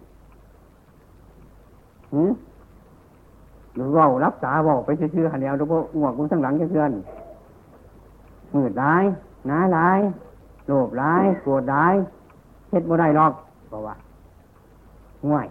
[3.97, 6.91] ว่ารับตาเว่าไปเชื่อหันแล้วแล้วก็งวกมึงทั้งหลังเชื่อน
[8.53, 9.03] มืดร้าย
[9.47, 9.99] หนาร้าย
[10.67, 11.93] โลภร้ายโกรธร้าย
[12.69, 13.33] เฮ็ดบ่ได้หรอก
[13.67, 13.95] เพราะว่า
[15.31, 15.47] ง่าย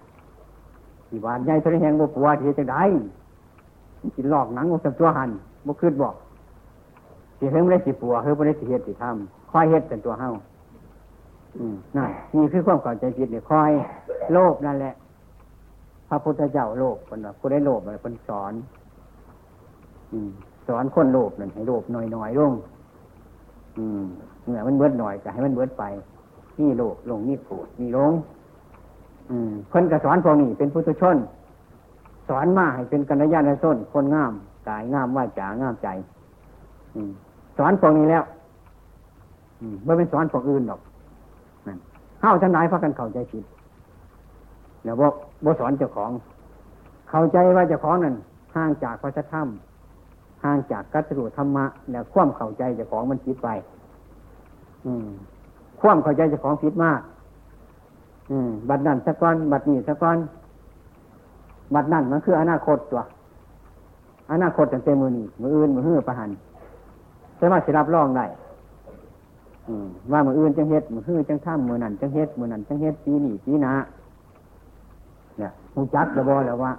[1.09, 2.77] ที่บ้านใหญ่ทะเลแหงบ่ปัวที่จังได
[4.17, 5.31] กินหลอกหนังบ่สับตัวหัน
[5.67, 6.15] บ่คืดบอก
[7.39, 10.29] สิเฮ็ดบ่ได้สิปัวเฮ็ดบ่ได้สิเฮ็ดสิทำคอยเฮ็ดเป็นตัวเฮา
[11.59, 13.71] อืมนั่นนี่คือความเข้าใจผิดเนี่ยคอย
[14.33, 14.93] โลภนั่นแหละ
[16.09, 18.53] พระพุทธเจ้าโลภคนว่าผู้ได้โลภอะไรคนสอน
[20.13, 20.31] อืม
[20.69, 22.53] สอนคนโลภนั่นให้โลภหน่อยน่อยๆลง
[23.79, 24.05] อืม
[24.43, 25.85] เมื่อมันเบิดหน่อยก็ให้มันเบิดไป
[26.61, 28.13] นี่โลภลงนี่โกรธนี่ลง
[29.31, 31.17] อืมคนก็สอนพวกนี้เป็นพุทธชน
[32.29, 34.33] สอนมาให้เป็นกัญญาณส้นคนงาม
[34.69, 35.89] กายงามว่าจางามใจ
[36.95, 37.11] อืม
[37.59, 38.23] สอนพวกนี้แล้ว
[39.61, 40.81] อืมไม่เป็นสอนพวกอื่นหรอก
[41.67, 41.79] นั่น
[42.21, 43.45] เฮ้าทั้งหลายพากันเข้าใจผิด
[44.85, 46.11] แล้วบอก บสอนเจ้าของ
[47.11, 48.15] เข้าใจว่าเจ้าของนั้น
[48.57, 49.49] ห่างจากพระธรรม
[50.45, 53.49] ห่างจากกัตถุธรรมะแล้วความเข้าใจเจ้าของมันผิดไป
[54.87, 55.07] อืม
[55.81, 57.01] ความเข้าใจเจ้าของผิดมาก
[58.31, 60.19] อืม บัดนั้นสักก้อน บัดนี้สักก้อน
[61.75, 63.03] บัดนั้นมันคืออนาคตตัว
[64.33, 66.31] อนาคตตั้งแต่มือนี้มืออื่นมือหื้อประหัน
[67.39, 68.27] สามารถสิรับรองได้
[69.69, 73.73] อืมว่ามืออื่นจังเฮ็ดมือหื้อจังท่ามมือนั่นจังเฮ็ดมือนั่นจังเฮ็ดปีนี้ปีหน้า
[75.77, 76.73] หูจักระบอแล้วว่า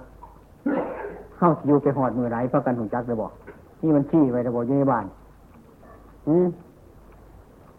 [1.36, 3.28] เข้าอยู่ไปหอดมือไหนเพราะกันหูจักระบอ
[3.82, 5.06] นี่มันชี้ไว้ระบออยู่ในบ้าน
[6.28, 6.46] อืม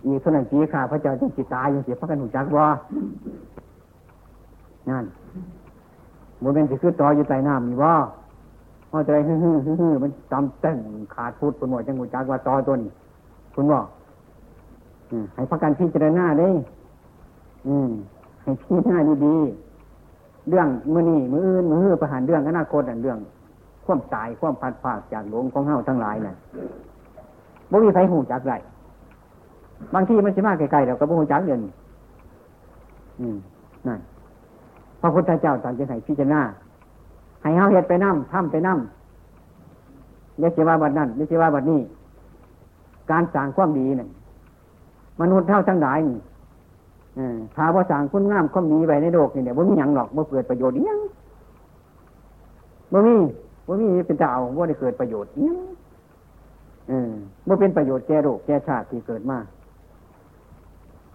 [0.05, 2.63] อีกเท่านั้นปีข้าพระเจ้าจังสิตายยังเสียเพราะกันหูจักบ่
[4.89, 5.05] นั่น
[6.39, 7.91] โมเป็นสิคือต่ออยู่ใต้น้ำมีบ่
[8.89, 10.77] พราะใจฮึ่มฮึ่มฮึ่มมันจำเต้ง
[11.15, 12.91] ขาดพูดคนหมดจังหูจักว่าต่อตัวนี้
[13.53, 13.85] คุณบอก
[15.35, 16.49] ให้พักกันพิจารณาได้
[17.67, 17.89] อืม
[18.41, 19.68] ให้พิจารณาดีๆ
[20.49, 23.17] เรื่องมือนี่มืออื่นมืออประหารเรื่องอนาคตอันเรื่อง
[23.85, 26.35] ความตายความพัดภาคจากหลวงของเฮาทั้งหลายน่ะ
[27.71, 28.53] บ่มีใครหูจักไร
[29.93, 31.59] บางที่มันสิมากไกลๆแล้วก็บ่หูจักเดือน
[33.19, 33.37] อืม
[33.87, 33.99] นั่น
[35.01, 36.41] พระพุทธเจ้าตอนจะให้พิจารณา
[37.41, 38.75] ให้เฮาเฮ็ดไปนั่ทำไปนั่
[40.39, 41.79] อย่าสิว่าบัดนั้นอย่าสิว่าบัดนี้
[43.11, 44.09] การสร้างความดีนั่น
[45.21, 46.17] มนุษย์เท่าทั้งหลายนี่
[47.17, 47.19] อ
[47.55, 50.99] ถ้าว่าสั่งคุณงามความดีไว้ในโลกนี่เนี่ยบ่ามีหยังหรอกบ่าเกิดประโยชน์อิหยัง
[52.91, 53.15] บ่มี
[53.67, 55.59] บ่ามีเป็นเจ้าบ่ได้เกิดประโยชน์อิหยัง
[56.89, 57.11] เออ
[57.47, 59.37] บ่เป็นประโยชน์แก่โลกแก่ชาติที่เกิดมา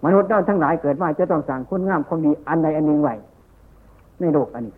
[0.04, 3.14] มนุษย์เราทั้งหลายเกิดมาจะต้องสั่งคุณงามความดีอันใดอันหนึ่งไว้
[4.20, 4.74] ในโลกอันนี้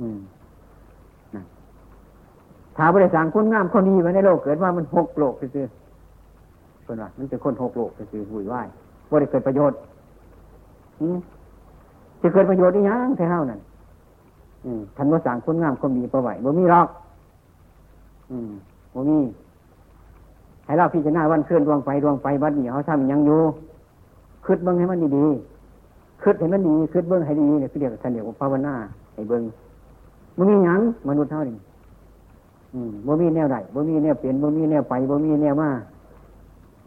[0.00, 0.18] อืม
[2.76, 8.54] ถ้าบ่ได้สั่งคุณงามความดีไว้ในโลกเกิดมามันหกโลกซื่อๆเพิ่นว่ามันเป็นคนหกโลกซื่อหุ่ยไหว
[9.10, 9.78] บ่ได้เกิดประโยชน์
[12.20, 13.60] จะเกิดประโยชน์อีหยังแท้เฮานั่น
[14.96, 16.88] ท่านว่าสั่งคุณงามความดีประไว้บ่มีหรอก
[18.30, 18.50] อืม
[18.94, 19.18] บ่มี
[20.64, 23.40] ให้เราพิจารณาวันเคลื่อนดวงไฟดวงไฟบัดนี้เขาทำยังอยู่
[24.46, 28.74] คืดเบิ้งให้มันดีๆคืดให้มันดีคืดเบิ้งให้ดีเนี่ยคือเรียกท่านเรียกว่าภาวนา
[29.14, 29.42] ให้เบิ้ง
[30.36, 31.56] บ่มีหยังมนุษย์เท่านี้
[32.74, 35.70] อืมบ่มีแนวใดบ่มีแนวเปลี่ยนบ่มีแนวไปบ่มีแนวมา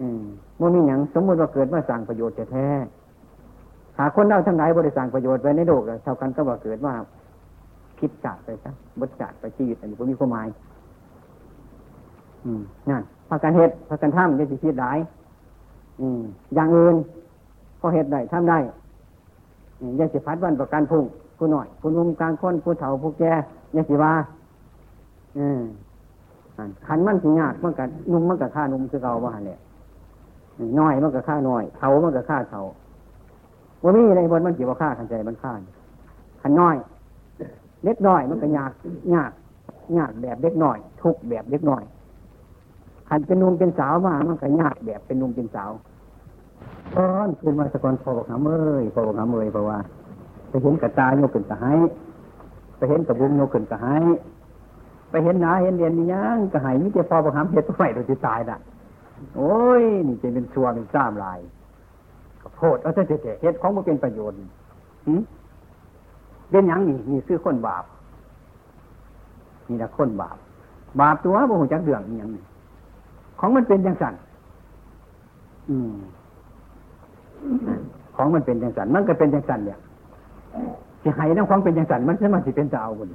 [0.02, 0.22] อืม
[0.60, 2.68] บ่มีหยังสมมติว่าเกิดมาสั่งประโยชน์แท้
[3.98, 6.94] หาคนเราทั้งหลายบริสั่งประโยชน์ไว้ในโลกเท่ากันก็ว่าเกิดว่า
[8.00, 10.48] คิดจัดไปซะบดจัดไปชีวิตอันนี้บ่มีความหมาย
[12.90, 14.98] นั่นพากันเฮ็ดพากันทำจะสิคิดหลาย
[16.56, 16.96] อย่างอื่น
[17.82, 18.60] ก็เฮ็ดได้ทำได้
[20.00, 21.04] ย่าสิพัดวันประกันพุ่ง
[21.38, 23.34] ผู้หน่อยผู้นุ่มกลางคนผู้เฒ่าผู้แก่
[23.76, 24.14] ย่าสิว่า
[25.38, 25.62] อืม
[26.88, 29.60] ขันมันสิยากมันกับนุ่มมันกับข้านุ่มคือเก่าว่าหันแหละ
[30.80, 32.62] น้อยมันกับข้าน้อยเฒ่ามันกับข้าเฒ่า
[33.84, 35.54] ว่ามีอะไรบนมันเกี่ยวกับข้าขันใจมันข้า
[36.42, 36.76] ขันน้อย
[37.86, 38.72] เล็กน้อยมันก็ยาก
[39.14, 39.32] ยาก
[39.98, 41.84] ยากแบบเล็กน้อย ทุกแบบเล็กน้อย
[43.10, 45.72] ขันเป็นนุ่มเป็นสาวมามันก็ยากแบบเป็นนุ่มเป็นสาว
[46.96, 48.50] ตอนคืนมาสกอนพอบอกหาเม
[48.82, 49.78] ยพอบอกหาเมยเพราะว่า
[50.50, 51.78] ไปเห็นกระตายโยกขึ้นกระหาย
[52.78, 54.04] ไปเห็นกระบุงโยกขึ้นกระหาย
[55.10, 58.58] ไปเห็นหนาเห็นเรียนนี่ยังกระหายมิจะพอบอกหามเห็ดไฟโดยที่ตายน่ะ
[59.38, 61.40] โอ้ย นี่จะเป็นชัวเป็นซ้ำลาย
[62.42, 64.38] ขอโทษเอาเถอะเถอะเห็ดของมันเป็นประโยชน์
[65.08, 65.14] หื
[66.52, 67.84] เป็นยังนี่นี่คือคนบาป
[69.68, 70.38] นี่ละคนบาป
[71.00, 72.44] บาปตัวบ่หูจักเดืองนี่ยังนี่
[73.40, 74.14] ของมันเป็นจังสัน
[75.70, 75.94] อืม
[78.16, 79.80] ของมันเป็นจังสันมันก็เป็นจังสันเนี่ย
[81.02, 83.10] สิให้น้ำของเป็นจังสันมันจะมาสิเป็นจะเจ้าบุญ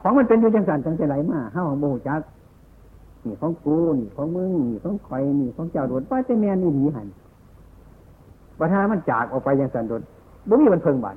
[0.00, 2.20] ของมันเป็นอยู่จังสันจังจะไหลมาห้าของโหูจัก
[3.26, 7.08] นี่ของกูนี่ของมึงนี่ของคอยนี่ของเจ้าโดดป้าเจแมนนี่หนีหัน
[8.58, 10.02] ประธานมันจากออกไปจังสันโดด
[10.48, 11.16] บ่มีมันเพิงบัน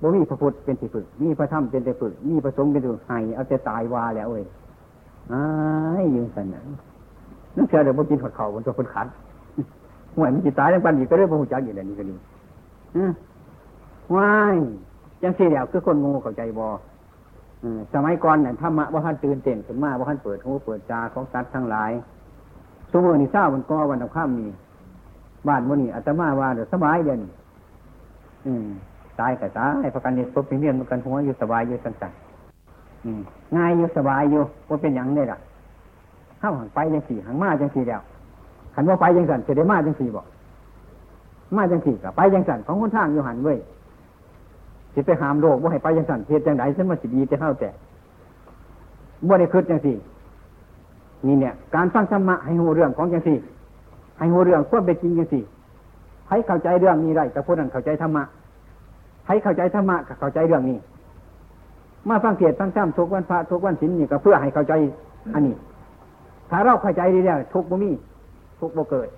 [0.00, 4.44] บ่มีพระพุทธเป็นที่ฝึก มีพระธรรมเป็นที่ฝึก มีพระสงฆ์เป็นที่ฝึกให้เอาแต่ตายวาแล้วเว้ย
[5.32, 5.44] อ้า
[6.00, 6.66] ยยืนสันนั้น
[7.56, 9.06] นั่นเชื่อเดี๋ยวบ่กินหัดเข่าบนตัวคนขัด
[10.14, 12.14] ห่วยมันจิตตายทั้งปันอีกก็เรื่องบ่หูจักอยู่แล้วนี่ก็ดี
[14.16, 14.56] ว้าย
[15.22, 16.66] ยังสี่แล้วคือคนงูเข้าใจบ่
[17.94, 21.90] สมัยก่อนเนี่ยธรรมะว่าท่านตื่นเต้นขึ้นมาว่าท่านเปิดหูเปิดตาของสัตว์ทั้งหลาย
[22.90, 24.50] สมมตินี่เศร้ามันก็วันตะข้ามนี่
[25.48, 27.30] บ้านวันนี้อาตมาว่าเดี๋ยวสบายเดี๋ยวนี้
[28.46, 28.66] อืม
[29.20, 35.38] ตายกับตายประกันเนี่ยพบเป็นเรื่องมันกันหัวอยู่สบายอยู่สั้นๆง่ายอยู่สบายอยู่ว่าเป็นอย่างนี้ล่ะ
[36.40, 38.02] เข้าหังไปจังสี่หังมาจังสี่แล้ว
[38.74, 40.26] ขันว่าไปจังสันจะได้มาจังสี่บอก
[41.56, 43.58] มาจังสี่กับไปจังสันของคนทางอยู่หันเว้ย
[44.94, 47.70] สิไปหามโลกว่าให้ไปจังสันเทียจังไดซึ่งมันสิดีจะเข้าแต่
[49.28, 49.96] บ่ได้คืดจังสี่
[51.26, 53.36] นี่เนี่ย การฟังธรรมะให้หูเรื่องของจังสี่
[54.18, 55.42] ให้หูเรื่องควบเป็นจริงจังสี่
[56.28, 58.24] ให้เข้าใจเรื่องนี้ได้กับผู้นั้นเข้าใจธรรมะ
[59.26, 60.78] ให้เข้าใจธรรมะกับเข้าใจเรื่องนี้
[62.08, 64.72] มาฟังเทศฟังธรรมทุกวันพระทุกวันศีลนี่ก็เพื่อให้เข้าใจ
[65.34, 65.54] อันนี้
[66.50, 67.90] ถ้าเราเข้าใจดีแล้วทุกบ่มี
[68.60, 69.08] ทุกบ่เกิด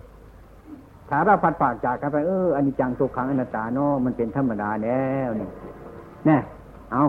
[1.08, 5.48] ถ้าเราพัดปากจากกันไปเอออันนี้จังทุกขังอนัตตาเนาะมันเป็นธรรมดาแล้วนี่
[6.26, 6.36] แน่
[6.92, 7.04] เอา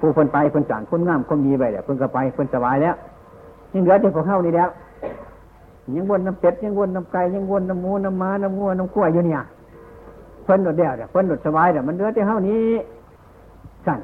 [0.00, 2.94] ผู้คนไปคนจางคนงามคนมีไปแล้วคนก็ไปคนสบายแล้ว
[3.72, 4.68] ยังเหลือแต่พวกเข้านี่แล้ว
[5.96, 9.40] ยังวนน้ำเป็ดยังวนน้ำไก่ยังวนน้ำหมูน้ำม้าน้ำงัวน้ำกล้วยอยู่เนี่ย
[10.44, 12.62] เพิ่นหนดเดียวเนี่ยเพิ่นหนดสบายเนี่ยมันเหลือแต่เท่านี้
[13.86, 14.00] สั่น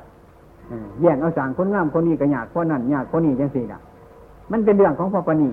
[1.00, 3.78] แย่งเอาสั่งคนงามคนนี้ก็ยากคนนั้นยากคนนี้จังสี่ละ
[4.50, 5.50] มันเป็นเรื่องของพอปณี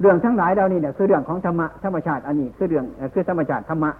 [0.00, 3.90] เรื่องทั้งหลายเรานี่เนี่ยคือเรื่องของธรรมะธรรมชาติอันนี้คือเรื่องคือธรรมชาติธรรมะ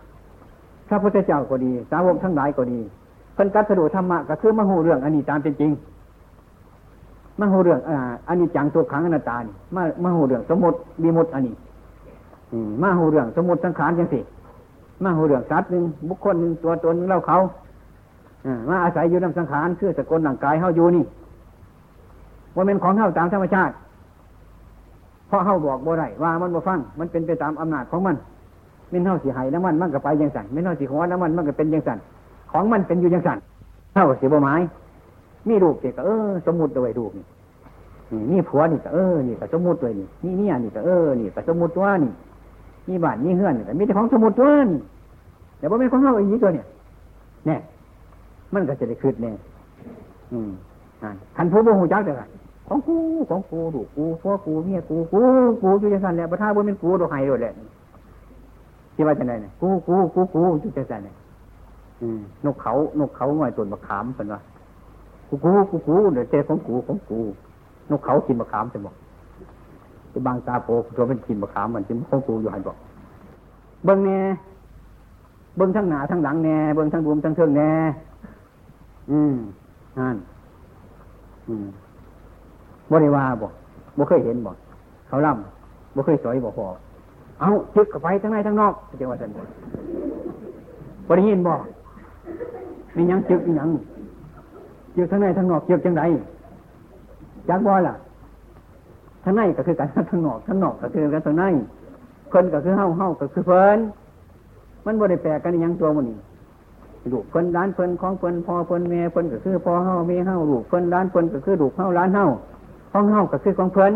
[0.89, 2.81] พระพุทธเจ้าก็ดี สาวกทั้งหลายก็ดี
[3.35, 5.73] เพิ่นกัดสรุธรรมะก็คือมโหเรื่องอันนี้ตามเป็นจริง
[7.41, 7.97] มโหเรื่องอ่า
[8.29, 11.55] อันนี้จังตัวขังอนัตตานี่มามโหเรื่องสมมติบีมุตอันนี้
[12.83, 14.21] มาโหเรื่องสมมติสังขารจังสิ
[15.05, 17.39] มาโหเรื่องสัตว์หนึ่งบุคคลหนึ่งตัวตนหนึ่งเราเขา
[18.69, 21.05] มาอาศัยอยู่ในสังขารคือสกลร่างกายเฮาอยู่นี่
[22.55, 23.73] ว่าเป็นของเฮาตามธรรมชาติ
[25.29, 28.17] เพราะเฮาบอกบ่ได้ว่ามันบ่ฟัง มันเป็นไปตามอำนาจของมัน
[28.91, 31.99] ไม่เฮาสีหายน้ำมันมันก็ไปยังสั่นไม่เฮาสีหัวน้ำมันมันก็เป็นยังสั่น
[32.53, 33.39] ของมันเป็นอยู่ยังสั่น
[33.95, 34.55] เฮาสีบ่ไม้
[35.49, 37.25] มีรูปเด็กก็เออ สมมุติด้วยรูปนี่
[38.31, 42.13] นี่ผัวนี่ก็เออนี่ก็สมมุติด้วยนี่นี่เนี่ยนี่ก็เออนี่ก็สมมุติตัวนี่
[42.89, 44.81] นี่บ้านนี่เฮือนนี่ก็มีแต่ของสมมุติตัวนี่
[45.59, 46.67] แต่ว่าไม่ของเฮาอีกตัวเนี่ย
[47.47, 47.57] แน่
[48.55, 49.33] มันก็จะได้คืดแน่
[50.33, 50.51] อืม
[51.37, 52.23] คันผู้บ่หูจักเด้อ
[52.69, 52.97] ของกู
[53.31, 55.21] ของกูดูกูพ่อกูเมียกูกู
[55.63, 57.53] กูอยู่จังสันแหละประธานบนเป็นกูดอกไห้ด้วยแหละ
[58.95, 61.17] ที่ว่าจะไหนเนี่ยกูกูกูกูอยู่จังสันเนี่ย
[62.45, 64.41] นกเขานกเขาหน่อยตัวมะขามเป็นว่า
[65.29, 67.21] กูกูกูกูเดี๋ยวเจ้ของกูของกู
[67.91, 68.95] นกเขากินมะขามจะบอก
[70.13, 72.77] จะบางตาโปตัวเป็นกินมะขามมันจิ้มของกูอยู่หันบอก
[73.85, 74.19] เบิ้งแน่
[75.57, 77.71] เบิ้งทั้งหนาทั้งหลังแน่เบิ้งทั้งบุมทั้งเทิงแน่
[79.11, 79.35] อืม
[79.99, 80.17] นั่น
[81.49, 81.67] อืม
[82.93, 83.53] บริวาบอก
[83.99, 84.57] บ่เคยเห็นบอก
[85.09, 86.67] เขาล่ำบ่เคยสอยบอกพอ
[87.41, 89.31] เอาจึกกับไปทั้งในทั้งนอกจะว่าสัน
[91.09, 91.61] บริยินบอก
[92.97, 93.69] มียังจึกมียัง
[94.97, 96.03] จึกทั้งในทั้งนอกจึกจังได
[97.49, 97.95] จักบ่ล่ะ
[99.25, 101.45] ทั้งในก็คือกันทั้งนอกทั้งนอกก็คือกันทั้งใน
[102.29, 103.79] เพิ่นก็คือเฮาเฮาก็คือเพิ่น
[104.85, 106.17] มันบ่ได้แปลกันยังตัวมันนี่
[107.13, 112.27] ลูกเพิ่นร้านเพิ่นของเพิ่นพ่อเพิ่นแม่เพิ่นก็คือพ่อเฮาแม่เฮาลูกเพิ่นร้านเพิ่นก็คือลูกเฮาร้านเฮา
[112.93, 113.93] ของเฮาก็คือของเพิ่น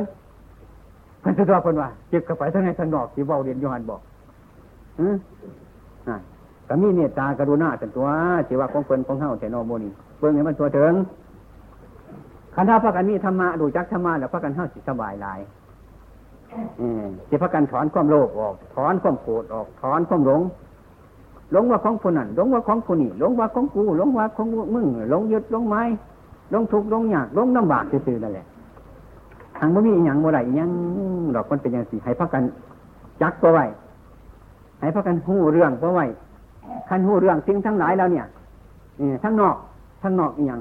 [1.20, 4.00] เพิ่นจะรอเพิ่นว่าเก็บกระไปทั้งในทั้งนอกที่เว้าเรียนยูฮันบอก
[5.00, 5.14] อือ
[6.08, 6.16] อ่า
[6.68, 8.06] ก็มีเมตตากรุณาเป็นตัว
[8.46, 10.92] ที่ว่าของเพิ่นของเฮาแต่นอโมนี่เบิ่งให้มันตัวถึง
[12.54, 15.40] คันถ้าพากันมีธรรมะดูจักธรรมะแล้วพากันเฮาสิสบายหลาย
[16.80, 20.40] อืมสิพากันถอนความโลภออก ถอนความโกรธออก ถอนความหลง
[21.52, 25.82] หลงว่าของผู้นั้นหลงว่าของผู้นี้หลงว่าของกูหลงว่าของมึงหลงยึดหลงไม้
[26.50, 28.46] หลงทุกข์หลงยากหลงลำบากซื่อๆนั่นแหละ
[29.64, 30.70] ทางบ่มีอย่างบ่ได้ยัง
[31.34, 32.42] ดอกมันเป็นอย่างสี่ให้พักกัน
[33.22, 33.64] จักตัวไว้
[34.80, 36.04] ให้พักกันหู้เรื่องตัวไว้
[36.88, 38.26] คันหู้เรื่องสิ่งทั้งหลายแล้วเนี่ย
[39.22, 39.56] ทั้งนอก
[40.02, 40.60] ทั้งนอกอย่าง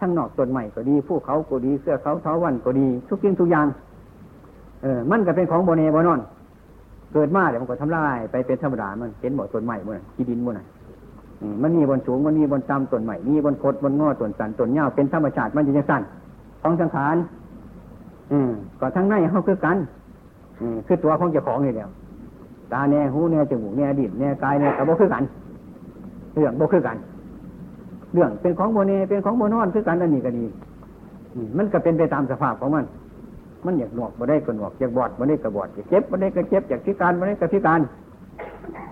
[0.00, 3.66] ทั้งนอกต้นใหม่ก็ดีผู้เขาก็ดีเสื้อเขาเท้าวันก็ดีทุกสิ่งทุกอย่าง
[4.82, 6.20] เออมันก็เป็นของโบเนโบนอน
[7.12, 10.60] เกิดมาเดี๋ยวมันก็ทำลายไปเป็นธรรมดามันเห็นบ่ต้นใหม่มันที่ดินมัน
[11.62, 16.02] มันมีบนสูงมันมีบนต่ำต้นใหม่มีบนโคดบนงอต้นสันต้นเงาเป็นธรรมชาติมันจะยังสั้น
[16.62, 17.16] ของสังขาร
[18.32, 18.50] อืม
[18.80, 19.76] ก็ทั้งในเขาคือกัน
[20.60, 21.90] อืมคือตัวของเจ้าของนี่เดียว
[22.72, 25.24] ตาแน่หูแน่จมูกแน่ดิบแน่กายแน่กระโบคือกัน
[26.34, 26.96] เรื่องโบคือกัน
[28.14, 30.44] เรื่องเป็นของโบเนเป็นของโบนอนคือกันอันนี้ก็ดี
[31.56, 32.84] มันก็เป็นไปตามสภาพของมัน
[33.64, 37.80] มันอยากหนวกบ่ได้ก็หนวกอยากบอดบ่ได้ก็บอดอยากเจ็บบ่ได้ก็เจ็บอยากพิการบ่ได้ก็พิการ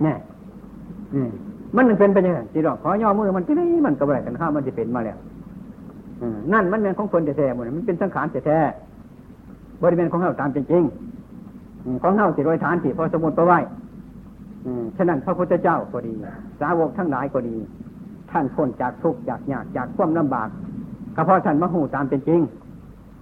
[0.02, 0.16] เนี่ย
[1.76, 5.18] มันเป็นไปยังไงจีดอกขอย่อมือมันที่นี่มันก็บ่ได้กันข้ามันจะเป็นมาแล้ว
[6.52, 8.91] นั่นมันเป็นของคนแท้ๆหมดมันเป็นสังขารแท้ๆ
[9.82, 10.82] บริเวณของเฮาตามเป็นจริง
[12.02, 13.58] ของเฮาสิโดยฐานที่พอสมุดประไว้
[14.96, 16.12] ฉะนั้นพระพุทธเจ้าก็ดี
[16.60, 17.56] สาวกทั้งหลายก็ดี
[18.30, 20.48] ท่านพ้นจากทุกข์จากยากจากความลำบาก
[21.16, 22.40] ก็เพราะท่านมาหูตามเป็นจริง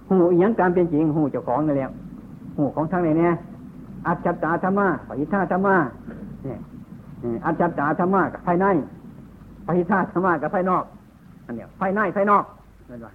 [0.09, 1.91] หูอีหยังตามเป็นจริงหูเจ้าของนั่นแหละ
[2.57, 3.33] หูของทั้งไหนเนี่ย
[4.07, 5.75] อัจฉริธรรมะปฏิฆาธรรมะ
[6.45, 6.59] เนี่ย
[7.45, 8.65] อัจฉริธรรมะกับภายใน
[9.67, 10.83] ปฏิฆาธรรมะกับภายนอก
[11.45, 12.43] อันเนี้ยภายในภายนอก
[12.89, 13.11] นั่นว่า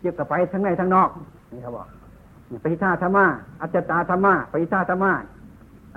[0.00, 1.08] เกี่ยวกับไปทั้งในทั้งนอก
[1.52, 1.86] นี่เขาบอก
[2.62, 3.24] ปฏิฆาธรรมะ
[3.60, 5.12] อัจฉริธรรมะปฏิฆาธรรมะ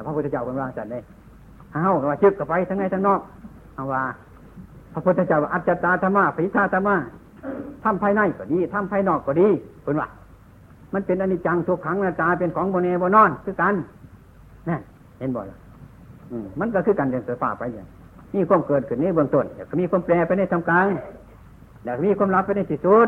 [0.06, 1.02] พระพุทธเจ้าเป็นว่าจัดเลย
[1.74, 3.20] เฮาว่าเกี่ยวกับไปทั้งในทั้งนอก
[3.76, 4.04] เอาว่า
[4.94, 6.96] พระพุทธเจ้าอัจฉริธรรมะปฏิฆาธรรมะ
[7.84, 9.48] ทำภายในก็ดีทำภายนอกก็ดี
[9.84, 10.08] เป็นว่า
[10.94, 13.74] มันเป็นอนิจจังทุกขังนาตาเป็นของโมเนโบนอนคือกัน
[14.70, 14.82] นี่น
[15.20, 15.46] เห็นบ่อย
[16.60, 17.88] มันก็คือกันเดินไฟฟ้าไปอย่าง
[18.36, 20.88] มีความเกิดขึ้นในเบื้องต้นแล้วก็มีความแปรไปในทำกลาง
[21.84, 23.08] แล้วมีความรับไปในที่สุด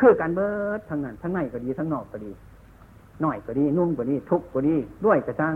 [0.00, 2.30] คือการเบิดทั้งนั้นทั้งในก็ดีทั้งนอกก็ดี
[3.22, 4.74] หน้อยก็ดีนุ่มก็ดีทุกก็ดี
[5.04, 5.54] ด้วยกระซัง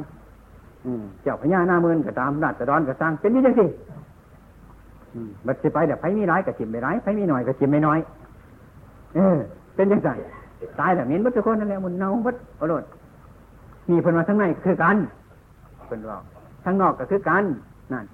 [1.23, 3.65] เจ้าพญาหน้ามืนก็ตามนาดกระดอนกระซังเป็นนี่จังสิ
[5.47, 7.99] บัดสิไปเดี๋ยวไผมีร้ายกับจิมไม่ร้ายไผมีหน่อยกับจิมไม่น้อย
[9.15, 9.39] เออ
[9.77, 10.11] เป็นยังไง
[10.81, 12.85] ตายแบบนี้บัดทุกคนนั่นแหละมันเน่าบัดอรส
[13.89, 14.97] มีเพิ่นมาทั้งในคือกัน
[15.87, 16.19] เพิ่นว่า
[16.65, 17.45] ทั้งนอกก็คือกัน
[17.93, 18.05] นั่น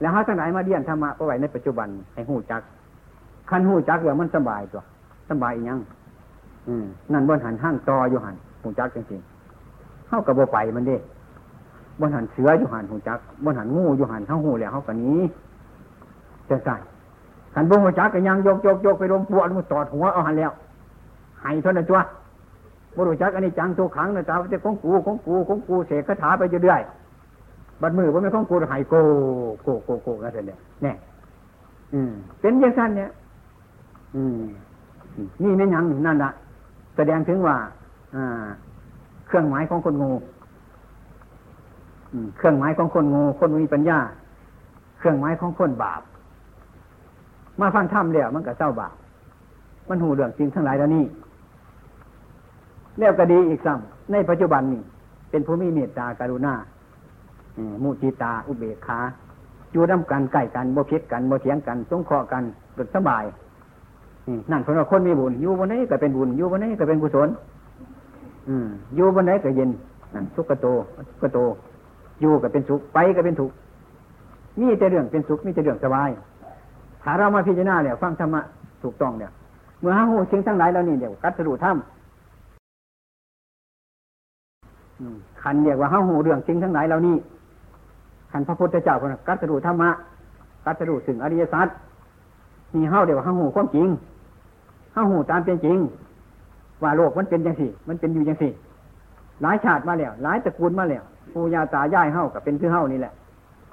[0.00, 2.62] แล้วเขาทั้งหลายมาเรียนธรรมะเอาไว้ในปัจจุบันให้หูจัก
[3.50, 4.82] คันหูจักเดี๋ยวมันสบายตัว
[5.28, 5.78] สบายยัง
[6.68, 10.96] อืมนั่นบนหันห้างตออยู่หันหูจักจริงๆเข้ากับโบไปมันเด้
[12.00, 15.20] บนหันเสืออยู่หันหูจักบนหันงูอยู่หันเข้าหูแล้วเข้ากันนี้
[16.50, 16.76] จะใส่
[17.54, 20.52] ขันบงหัวจักก็ยังยกยกยกไปลมปวดมันตอดหัวเอาหันแล้ว
[21.42, 21.98] หายเทนตัว
[22.96, 26.80] บรุจักอันนี้จังตัวขังนะจ้าจะของกูของกูของกูเสกคาถาไปเรื่อย
[27.82, 28.94] บัดมือว่าไม่ของกูหายโก
[29.62, 30.96] โกโกโกกันเนี่ยเนี่ย
[31.94, 33.10] อืมเป็นยังสั้นเนี่ย
[34.16, 34.38] อืม
[35.42, 36.30] นี่ไม่ยังนั่นละ
[36.96, 37.56] แสดงถึงว่า
[38.14, 38.16] อ
[39.26, 40.12] เครื่องหมายของคนงู
[42.36, 43.98] เครื่องหมายของคนงูคนมีปัญญา
[44.98, 46.02] เครื่องหมายของคนบาป
[47.60, 48.94] มาฟังธรรมแล้วมันก็เศร้าบาป
[49.88, 51.04] มันหูเรื่องจริงทั้งหลายแล้วนี่
[52.98, 54.82] แล้วก็ดีอีกซ้ำในปัจจุบันนี่
[55.30, 56.54] เป็นผู้มีเมตตาการุณา
[57.82, 58.98] มุจิตา อุเบกขา
[59.72, 62.42] อยู่น้ำกันใกล้กันบ่พิษกันบ่เถียงกันสงเคราะห์กัน
[62.76, 63.24] สุดสบาย
[64.50, 67.28] นั่นเพราะว่าคนมีบุญอยู่บนไหนก็เป็นบุญอยู่บนไหนก็เป็นกุศล
[68.96, 69.70] อยู่บนไหนก็เย็น
[70.14, 70.66] นั่นสุขโต
[71.08, 71.38] สุขโต
[72.20, 73.54] อยู่ก็เป็นสุขไปก็เป็นทุกข์
[74.60, 76.08] มีแต่เรื่องเป็นสุขมีแต่เรื่องสบาย
[77.02, 78.40] ถ้าเรามาพิจารณาเนี่ยฟังธรรมะ
[78.82, 79.30] ถูกต้องเนี่ย
[79.80, 81.80] เมื่อห้าหูชิงทั้งหลายแล้วนี่เดี๋ยวกัดสรุปถ้ำ
[85.42, 87.16] ขันเรียกว่าห้าหูเรื่องจริงทั้งหลายเหล่านี้
[88.32, 89.90] ขันพระพุทธเจ้าคนกัตรูธรรมะ
[90.64, 91.68] กัตรูถึงอริยสัจ
[92.74, 93.88] มีห้าเดียวห้าหูความจริง
[94.98, 95.78] ห้าหูตามเป็นจริง
[96.82, 98.52] ว่าโลกมันเป็นอยังสี่ มันเป็นอยู่อยังสี่
[99.42, 101.02] หลายชาติมาแล้ว หลายตระกูลมาแล้ว
[101.34, 103.12] ปู่ย่าตายายเฮากับเป็นคือเฮานี่แหละ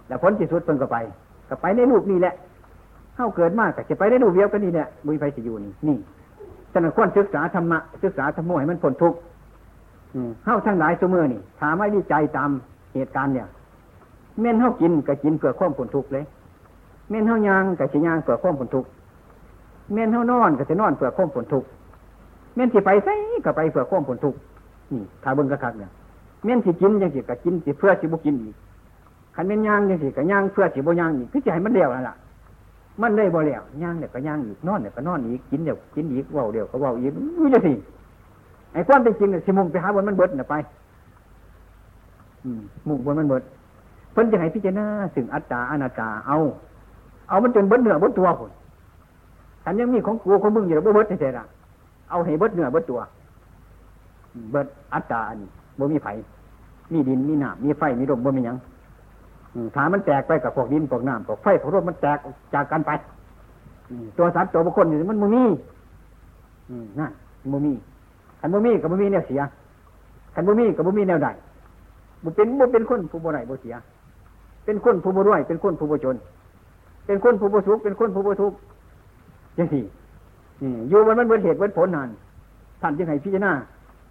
[0.08, 0.98] แล้วพ้นที่สุดเพิ่งก็ไป
[1.50, 2.34] ก็ไปในรูปนี่แหละ
[3.16, 5.98] เฮาเกิดมากก็จะไปในรูปเดียวกันนี่แหละบุญไฟสิอยู่นี่นี่
[6.72, 9.18] ฉะนั้นควรศึกษาธรรมะศึกษาธรรมะให้มันพ้นทุกข์
[10.46, 12.50] เฮาทั้งหลายเสมอนี่ถามไม่วิจัยตาม
[12.94, 13.48] เหตุการณ์เนี่ย
[14.42, 16.26] เม่นเฮากินก็กินเพื่อความผลทุกข์เลย
[17.10, 18.90] เม่นเฮายางก็จะยางเพื่อความผลทุกข์
[19.94, 21.68] เม่นเฮ้านอนก็จะนอนเพื่อความผลทุกข์
[22.56, 23.14] เม่นที่ไปใส่
[23.46, 24.36] ก็ไปเพื่อความผลทุก
[24.92, 25.92] นี่ถ้าเบิ่งกระคักเนี่ย
[26.46, 28.56] เม่นที่กินยังสิก็กินสิเพื่อสิบุกินอีก
[29.36, 32.16] ขันเม่นยางยังสิก็ยางเพื่อสิบุยางอีกคือจะให้มันเดียวนั่นแหละ
[33.02, 37.74] มันได้บ่เลี้ยวยางเนี่ยก็ยางอีกนอนเนี่ยก็นอนอีกกินเดี๋ยวกินอีกว่าเดี๋ยวก็ว่าอีกรู้จะสิ
[38.74, 40.56] ไอ้ความเป็นจริงเนี่ยสิมุ่งไปหาบนมันเบิดเนี่ยไป
[42.88, 43.44] มุ่งบนมันเบิด
[44.14, 46.38] เพิ่นจะให้พิจารณาสึงอัตตาอนัตตาเอา
[47.30, 48.52] เอามันจนเบิดเหนือเบิดตัวคน
[49.66, 51.46] ฉันยังมีของกูของมึงอยู่เบิดเฉยๆละ
[52.10, 53.00] เอาให้เบิดเหนือเบิดตัว
[54.52, 55.38] เบิดอัตตาอัน
[55.80, 56.08] บ่มีไฟ
[56.92, 58.58] มีดินมีน้ำมีไฟมีลมบ่มียัง
[59.76, 62.18] ถ้ามันแตกไปกับพวกดินพวกน้ำพวกไฟพวกลมมันแตก
[62.54, 62.92] จากกันไป
[64.18, 65.44] ตัวสัตว์ตัวบุคคลอยู่มันบ่มี
[67.00, 67.12] นั่น
[67.54, 67.74] บ่มี
[68.40, 69.42] ขันบ่มีกับบ่มีแนวเสีย
[70.36, 71.28] ขันบ่มีกับบ่มีแนวใด
[72.24, 73.76] บุเป็นบุเป็นคนผู้บ่ไหนบ่เสีย
[74.66, 76.16] เป็นคนผู้บ่รวยเป็นคนผู้บ่จน
[77.06, 78.58] เป็นคนผู้บ่สุขเป็นคนผู้บ่ทุกข์
[79.58, 79.84] ยังสี่
[80.90, 82.10] อยู่มันมันเบิดเหตุเบิดผลนาน
[82.82, 83.52] ท่านจึงให้พิจารณา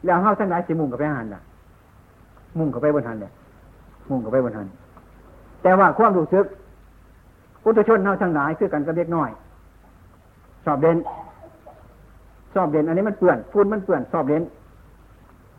[0.05, 1.41] แล้วเฮาทั้งหลายสิมุ่งกับไปหันล่ะ
[2.59, 3.33] มุ่งกับไปบนหันเนี่ย
[4.11, 4.67] มุ่งกับไปบนหัน
[5.63, 6.45] แต่ว่าความรู้สึก
[7.63, 9.31] พุทธชนเฮาทั้งหลายคือกันกับเล็กน้อย
[10.65, 10.97] สอบเด่น
[12.55, 14.43] สอบเด่นอันนี้มันเปื่อนฟูนมันเปื่อนสอบเด่น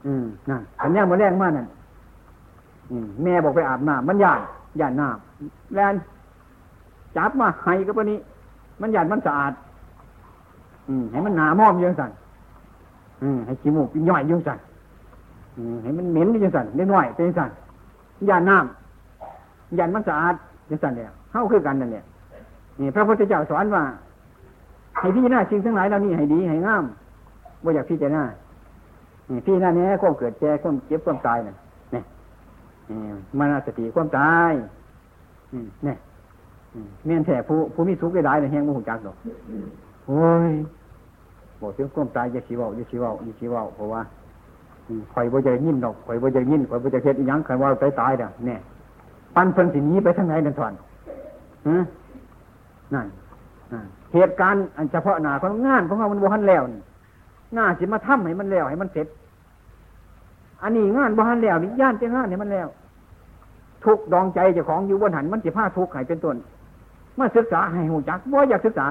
[0.06, 1.68] อืมนั่นอันนี้มันแรงมากนั่น
[3.24, 4.42] แม่บอกไปอาบน้ำมันหย่าน
[4.80, 5.96] ย่านน้ำแลน
[7.18, 8.20] จับมาให้ก็ปนี้
[8.82, 9.54] มันหยาดมันสะอาด
[11.12, 12.12] ให้มันหนามอมยังสั่น
[13.46, 14.60] ให้ขี้มูกเป็นย่อยยังสั่น
[15.84, 17.50] ให้มันเหม็นยังสั่นเล็กน้อยเป็นสั่น
[18.30, 20.36] ยาดน้ำยาดมันสะอาด
[20.70, 22.04] ยังสั่นเนี่ยเข้าคือกันนั่นเนี่ย
[22.80, 23.84] นี่พระพุทธเจ้าสอนว่า
[25.00, 26.84] ให้พี่หน้าสิ่งทั้งหลายเหล่านี้ให้ดีให้งาม
[27.64, 28.24] ว่าอยากพี่จะหน้า
[29.30, 31.54] นี่พี่หน้านี้ความเกิดแก่ความเจ็บความตายน่
[31.94, 32.02] นี่
[32.90, 33.00] นี่
[33.40, 34.52] มันสติความตาย
[35.88, 35.96] นี่
[36.74, 39.16] อืมแม่นแท้ผู้ผู้มีสุขได้หลายในแห่งมโหจักดอก
[40.08, 40.52] โอ้ย
[41.62, 44.02] บอกถึงความตายอย่าชีวาอย่าชีวาอย่าชีวาเพราะว่า
[45.14, 48.60] ข่อยบ่จะยินดอกข่อยบ่จะยินข่อยบ่จะเฮ็ดอีหยังข่อยว่าไปตายเด้อเนี่ย
[49.36, 50.74] ปันเพิ่นสิหนีไปทางไหนนั่นท่าน
[51.68, 51.78] ฮะ
[52.94, 53.08] นั่น
[54.14, 56.82] เหตุการณ์อันเฉพาะหน้าของงานของเรามันบ่ทันแล้วนี่
[57.54, 59.08] หน้าสิมาทำให้มันแล้วให้มันเสร็จ
[60.64, 62.68] อันนี้งานบ่ทันแล้วนี่ย่านจะงานให้มันแล้ว
[63.86, 66.36] ทุกดองใจเจ้าของอยู่บนหันมันสิพาทุกข์ให้เป็นต้น
[67.20, 68.86] มาศึกษาให้หูจักบ่อยากศึกษา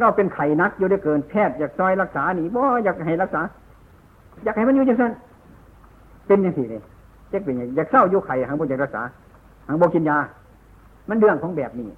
[0.00, 3.42] เราเป็นไข้นักอยู่ได้เกินแพทย์อยากซอยรักษาหนีบ่อยากให้รักษา
[4.44, 5.12] อยากให้มันอยู่จังซั่น
[6.26, 6.82] เป็นจังซี่เลย
[7.32, 9.02] จักเป็นหยังอยากเศร้าอยู่ไข้หังบ่อยากรักษา
[9.68, 10.18] หังบ่กินยา
[11.08, 11.88] มันเรื่องของแบบนี้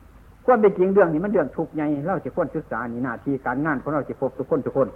[0.46, 4.88] ความเป็นจริงเรื่องนี้มันเรื่องทุกข์ใหญ่เราจะควรศึกษานี่หน้าที่การงานของเราจะพบทุกคนทุกคน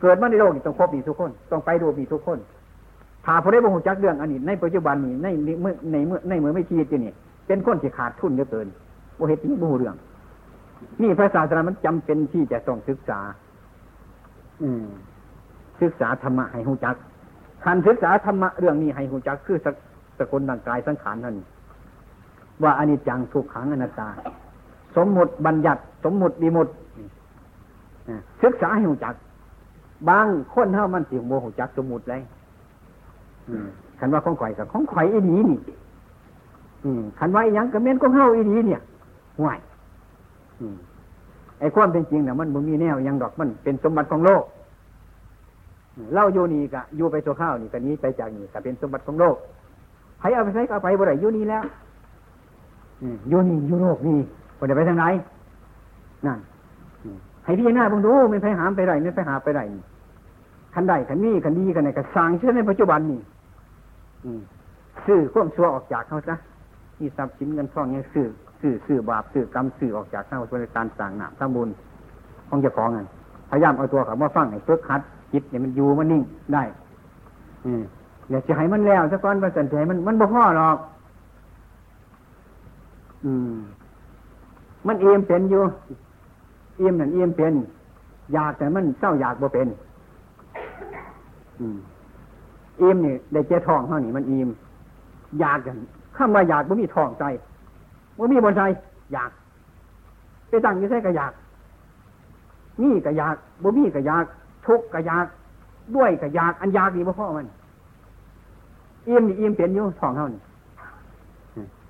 [0.00, 2.38] เกิดมาในโลกนี้ต้องพบนี่ทุกคน ต้องไปดูนี่ทุกคน
[3.24, 5.26] ถ้าพอได้บ่หูจักเรื่องอันนี้ในปัจจุบันนี้ใน
[5.62, 7.12] เมื่อในเมื่อในเมื่อไม่ชีวิตอยู่นี่
[7.46, 8.66] เป็นคนที่ขาดทุนเหลือเกิน
[9.18, 9.94] บ่เฮ็ดนี้บ่ฮู้เรื่อง
[11.02, 13.20] นี่พระศาสนามันจำเป็นที่จะต้องศึกษา
[14.62, 14.86] อืม
[15.80, 16.96] ศึกษาธรรมะให้หูจัก
[17.64, 19.76] การศึกษาธรรมะเรื่องนี้ให้หูจักคือสก
[20.18, 21.36] สกุลร่างกายสังขารนั่น
[22.62, 24.08] ว่าอนิจจังทุกขังอนัตตา
[24.96, 26.72] สมมุติบัญญัติ สมมุติวิมุตติ
[28.08, 29.14] อ่าศึกษาให้หูจัก
[30.08, 32.22] บางคนเท่ามันสิโมหูจักสมมุติเลย
[33.98, 35.58] คันว่าของข่อยกับของข่อยอีดีนี่
[36.84, 38.80] อืมคันว่าอีหยังกับเม่นของเฮาอีดีเนี่ย
[39.38, 39.77] ห่วยอืม
[41.60, 44.44] ไอ้ความเป็นจริงเนี่ยมันบ่มีแนวยังดอกมันเป็นสมบัติของโลก
[46.14, 49.36] เล่าอยู่นี่กะอยู่ไปตัวข้าวนี่กะนี้ไปจากนี่กะเป็นสมบัติของโลก
[50.20, 51.64] ใครเอาไปใช้ก็เอาไปบ่ได้อยู่นี่แล้ว
[53.28, 54.18] อยู่นี่อยู่โลกนี่
[54.58, 55.04] บ่ได้ไปทางไหน
[56.26, 56.38] นั่น
[57.44, 59.82] ให้พี่หน้าเบิ่งดูไม่ไปหามไปไรไม่ไปหาไปไรนี่
[60.74, 63.20] คันใดคันนี้คันดีคันไหนก็สร้างเชื่อในปัจจุบันนี่
[64.24, 64.40] อืม
[65.06, 66.34] ซื้อความชั่วออกจากเขาซะ
[66.96, 68.26] ที่ทรัพย์สินเงินทองเนี่ยซื้อ
[68.60, 71.68] ซื้อซื้อบาปซื้อกรรมซื้อออกจากเขาเป็นการสั่งหนามทำบุญ
[72.48, 73.00] ของเจ้าของไง
[73.50, 75.00] พยายามเอาตัวเขามาฟังให้ฝึกหัด
[75.32, 76.22] จิตเนี่ยมันอยู่มันนิ่ง
[76.54, 76.62] ได้
[77.64, 77.82] อืม
[78.30, 80.76] อย่าจะให้มันแล้วสักก้อนมันสันใจมันมันบ่พอหรอก
[83.24, 83.54] อืม
[84.86, 85.62] มันเอี่ยมเป็นอยู่
[86.76, 87.54] เอี่ยมนั่นเอี่ยมเป็น
[88.32, 89.68] อยากแต่มันเศร้าอยากบ่เป็น
[91.60, 91.78] อืม
[92.80, 94.48] อิ่มนี่ได้เจ้ทองเท่านี้มันอิ่ม
[95.40, 95.76] อยากกัน
[96.16, 97.24] ข้ามาอยากบ่มีทองใจ
[98.18, 98.62] บ่มีบนใจ
[99.12, 99.30] อยาก
[100.48, 101.32] ไปตั้งยู่ใส่ก็อยาก
[102.82, 104.24] นี่ก็อยากบ่มีก็อยาก
[104.66, 105.26] ทุกก็อยาก
[105.96, 107.46] ด้วยก็อยาก อันอยากนี่บ่พ่อมัน
[109.08, 110.40] อิ่มนี่อิ่มเป็นอยู่ท้องเท่านี้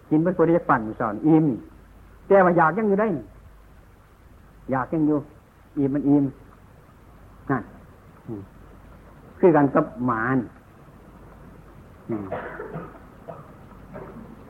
[0.08, 1.44] กินเพื่อตัวได้ปั่นสอนอิ่ม
[2.26, 3.08] แต่ว่าอยากยังอยู่ได้
[4.70, 5.18] อยากยังอยู่
[5.78, 6.24] อิ่มมันอิ่ม
[7.50, 7.62] นั่น
[9.38, 10.36] คือกันกับหมาน
[12.08, 12.26] อืม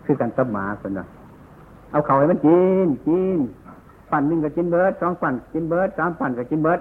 [0.05, 1.05] คือกันกับหมาคนละ
[1.91, 3.39] เอาเขาให้มันกินกิน
[4.11, 6.81] ปั่นหนึ่งก็กินเบิร์ดสองปั่นกินเบิร์ดสามปั่นก็กินเบิร์ด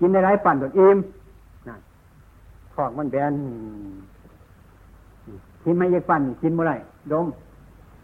[0.00, 0.96] กินในไรปั่นก็อิ่ม
[1.68, 1.80] นั่น
[2.74, 3.32] ท้องมันแบน
[5.64, 6.72] กินไม่ยกปั่นกินเมื่อไร
[7.12, 7.26] ดม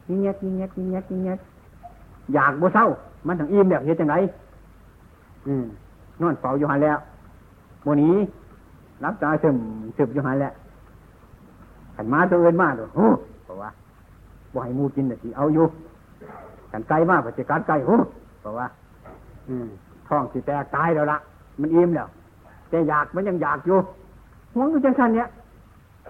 [0.08, 1.36] ยิ่งเงี้ยยิ่งเงี้ยยิ่งเงี้ยยิ่งเงี้ย
[2.34, 2.86] อยากบ่เศร้า
[3.26, 4.16] มันถึงอิ่มแบบเฮ็ดจังไร
[5.46, 5.64] อืม
[6.20, 6.98] นอนเฝ้าอยู่หันแล้ว
[7.82, 8.14] โมนี้
[9.04, 9.56] รับตาซึม
[9.96, 10.52] ซึมอยู่หันแหละ
[11.96, 13.06] ขันมาตัวเอินมาตัวโอ้
[13.44, 13.70] เพราะว่า
[14.56, 15.66] บ่ให้มูกินแต่สิเอาอยู่
[16.72, 17.96] ขันไก่มาปัจจุบันไก่โอ้
[18.40, 18.66] เพราะว่า
[19.48, 19.66] อืม
[20.08, 21.18] ท้องสิแตกตายแล้วละ
[21.60, 22.08] มันอิ่มแล้ว
[22.70, 23.78] แต่อยากมันยังอยากอยู่
[24.54, 25.28] ห่วงอยู่จังสันเนี้ย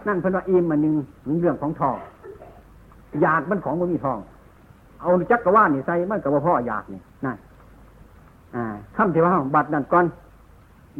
[0.07, 0.95] นั่นเพิ่นว่าอิ่มมันหนึ่ง
[1.41, 1.97] เรื่องของท้อง
[3.23, 4.19] อยากมันของมันมีท้อง
[5.01, 7.37] เอาจักกระว่านนี่ใส่มันกับว่าพ่ออยากนี่นั่น
[8.55, 8.65] อ่า
[8.97, 10.07] คำที่ว่าบัตรนั่นก่อน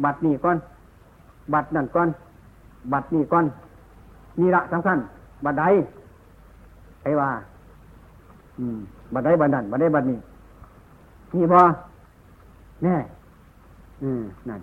[0.03, 0.57] บัตรนี่ก่อน
[1.53, 2.07] บัตรนั่นก่อน
[2.93, 3.45] บัตรนี่ก่อน
[4.39, 4.97] นี่ละสำคัญ
[5.45, 5.65] บัตรใด
[7.07, 7.31] ไอ้ว่า
[8.59, 8.77] อืม
[9.13, 10.19] บัตรใดบัตรนั่นบัตรใดบัตรนี่
[11.35, 11.61] นี่พอ
[12.83, 12.95] แน่
[14.03, 14.61] อืมนั่น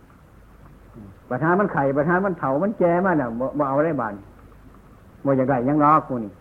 [1.30, 3.28] ประธานมันไข่ประธานมันเถามันแก่มาเนี่ย
[3.58, 4.14] บ่เอาได้บาน
[5.24, 6.32] บ่อย่างไรยังรอกูนี่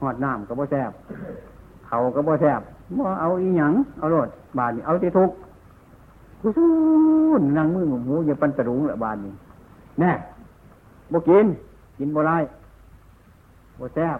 [0.00, 0.90] หอดน้ำก็บ่แซบ
[1.88, 2.60] เขาก็บ่แซบ
[2.98, 5.30] บ่เอาอีหยังเอาโลดบานนี่เอาที่ทุก
[6.40, 6.68] กูสู้
[7.58, 9.32] นั่งมือหมูอย่าปันตะรุงละบานนี่
[10.00, 10.12] แน่
[11.12, 11.46] บ่กิน
[11.98, 12.32] กินบ่ไร
[13.80, 14.18] บ่แซบ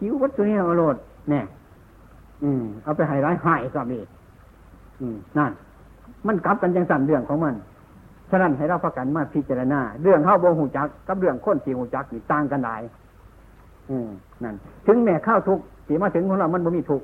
[0.00, 0.96] คิ้ววัดตัวนี้เอาโลด
[1.30, 1.40] แน่
[2.44, 3.98] อืมเอาไปให้ร้ายหายก็มี
[5.00, 5.52] อืมนั่น
[6.26, 7.54] มันกลับกันจังสั่นเรื่องของมัน
[8.30, 12.82] ฉะนั้นให้เราพักกันมาพิจารณา เรื่องเข้าโบหูจัก กับเรื่องค้นสีหูจักนี่ต่างกันหลาย
[13.90, 14.08] อืม
[14.42, 14.54] นั่น
[14.86, 17.02] ถึงแม่ข้าวทุกสีมาถึงของเรามันบ่มีทุก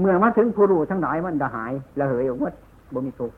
[0.00, 2.52] เมื่อมาถึงผู้รู้ทั้งหลายมันจะหายละเหยออกว่า
[2.94, 3.32] บ่มีทุก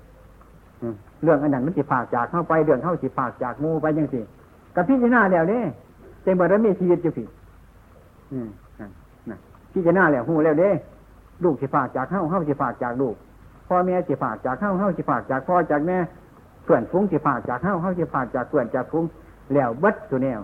[1.23, 4.21] เรื่องอันนั้นมันสิฝากจากเข้าไปเรื่องเข้าสิฝากจากมูไปยังสิ
[4.75, 5.65] กับพิจารณาแล้วเนี่ย
[6.23, 7.29] เต็มบารมีชีวิตอยู่ผิด
[8.33, 9.39] อืมนั่น
[9.73, 10.71] พิจารณาแล้วหูแล้วเด้
[11.45, 13.15] ลูกสิฝากจากเข้าเข้าสิฝากจากลูก
[13.69, 15.97] พ่อแม่สิฝากจากเข้าเข้าสิฝากจากพ่อจากแม่
[16.65, 19.05] เพื่อนฟุ้งสิฝากจากเข้าเข้าสิฝากจากเพื่อนจากฟุ้ง
[19.55, 20.41] แล้วเบิดตัวแนว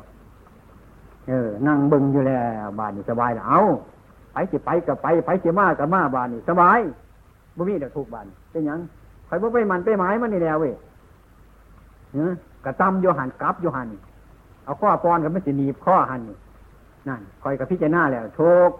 [1.29, 3.61] เออนั่งบึงอยู่แล้วบ้านนี่สบายแล้วเอา
[4.33, 6.81] ไปสิไปกับไปไปสิมากับมาบ้านนี่สบาย
[7.57, 8.81] บ่มีเดี๋ยวถูกบ้านเป็นยัง
[9.27, 10.73] ใครบ่ไปมันไปหมายมันนี่แล้วเว้ย
[12.15, 12.33] เนอ
[12.65, 13.89] กระตำโยหันกลับโยหัน
[14.65, 16.37] เอาข้อปอนกับไม่สิหนีบข้อหันนี่
[17.09, 18.71] นั่นคอยกับพิจารณาแล้วทุก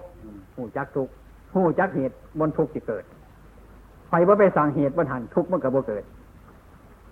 [0.57, 1.09] หูจักทุก
[1.55, 3.05] หูจักเหตุบนทุกที่เกิด
[4.09, 6.05] ใครบ่าไปสั่งเหตุบนหันทุกมันกับบ่เกิด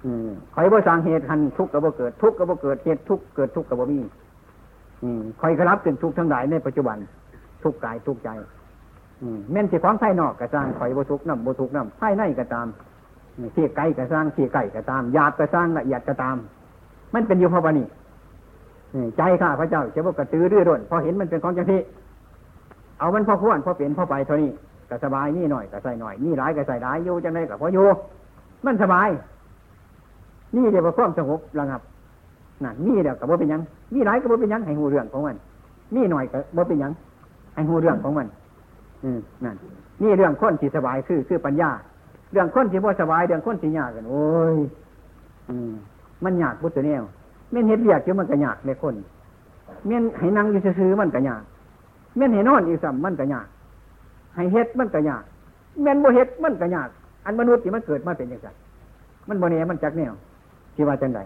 [0.05, 4.01] อืมใครบ่สั่งเหตุหันทุกกับบ่เกิด ทุกกับบ่เกิดเหตุทุกเกิดทุกกับบ่มี
[5.03, 6.99] อืมคอยกระับเป็นทุกทั้งหลายในปัจจุบัน
[7.63, 8.29] ทุกกายทุกใจ
[9.23, 12.67] อืมแม่นสิของภายนอกกระสร้างคอยบ่ทุกน้ำบ่ทุกน้ำภายในก็ตาม
[13.55, 16.37] ที่ไกลกระสร้างที่ไกลก็ตามหยาบกระสร้างละเอียดก็ตาม
[17.15, 17.87] มันเป็นอยู่เพราะว่านี่
[19.17, 21.81] ใจข้าพระเจ้าจะบอกกระตือรือร้นพอเห็นมันเป็นของจังที่
[22.99, 24.51] เอามันพอควรพอเปลี่ยนพอไปเท่านี้
[24.91, 27.87] ก็สบายนี่หน่อยก็ใส่หน่อยนี่ร้ายก็ใส่ร้ายอยู่จังไรก็พออยู่
[28.67, 29.09] มันสบาย
[30.57, 31.81] นี่เดี๋ยวความสงบระงับ
[32.65, 33.61] นั่นนี่เดี๋ยวกับว่าเป็นยัง
[33.95, 35.37] นี่ร้ายก็ว่เป็นยังให้หูเรื่องของมัน
[35.95, 36.93] นี่หน่อยก็ว่เป็นยัง
[37.55, 38.27] ให้หูเรื่องของมัน
[39.05, 39.57] อืมนั่น
[40.03, 41.71] นี่เรื่องคนที่สบายคือคือปัญญา
[42.33, 44.25] เรื่องคนที่บ่สบายเรื่องคนที่ยากกันโอ้
[44.55, 44.59] ย
[45.51, 45.73] อืม
[46.25, 46.99] มันยากพุทธเนี่ย
[47.51, 48.95] เม่นเห็ดเบียกเยอะมันก็ยากในคน
[49.87, 51.43] เม่นให้นั่งอยู่ซื้อมันก็ยาก
[52.17, 53.47] เม่นให้นอนอีสัมมันก็ยาก
[54.35, 55.23] ให้เฮ็ดมันก็ยาก
[55.83, 56.89] เม่นบ่เฮ็ดมันก็ยาก
[57.25, 58.49] อันมนุษย์ที่มันเกิดมาเป็นอย่างไร
[59.29, 60.13] มันบ่เน่มันจักแนว
[60.75, 61.21] ที่ว่าจังได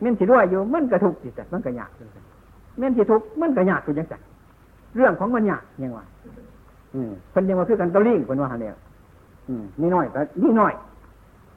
[0.00, 1.90] เม่นสิด้วยอยู่มันก็ทุกข์สิต่มันก็ยาก
[2.78, 4.14] เม่นสิทุกมันก็ยากอยู่จังไง
[4.96, 6.04] เรื่องของมันยากยังว่า
[6.94, 8.74] อืมเพิ่นยังว่าคือกันตะลิ่งเพิ่นว่าเนี่ย
[9.48, 10.74] อืมนี่น้อยก็นี่น้อย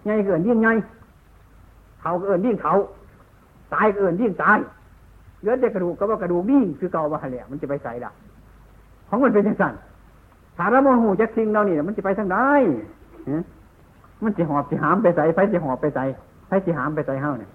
[0.04, 0.72] ใหญ่เกินยิ่งใหญ่
[2.02, 2.74] เขาเอินยิ่งเขา
[3.74, 4.60] ตายก็เอินยิ่งตาย
[5.40, 8.12] เหลือแต่กระดูกก็ว่ากระดูกนี่คือเก่าว่าเนี่ยมันจะไปใส่ละ
[9.10, 9.66] ของมันเป็นยังไง
[10.58, 12.38] ถ้าเราโมโหจักสิ่งเรานี่มันจะไปทางใด
[14.24, 16.04] มันจะหอบจะหามไปใส่ไฟจะหอบไปใส่
[16.48, 17.52] ไฟจะหามไปใส่เฮาเนี่ย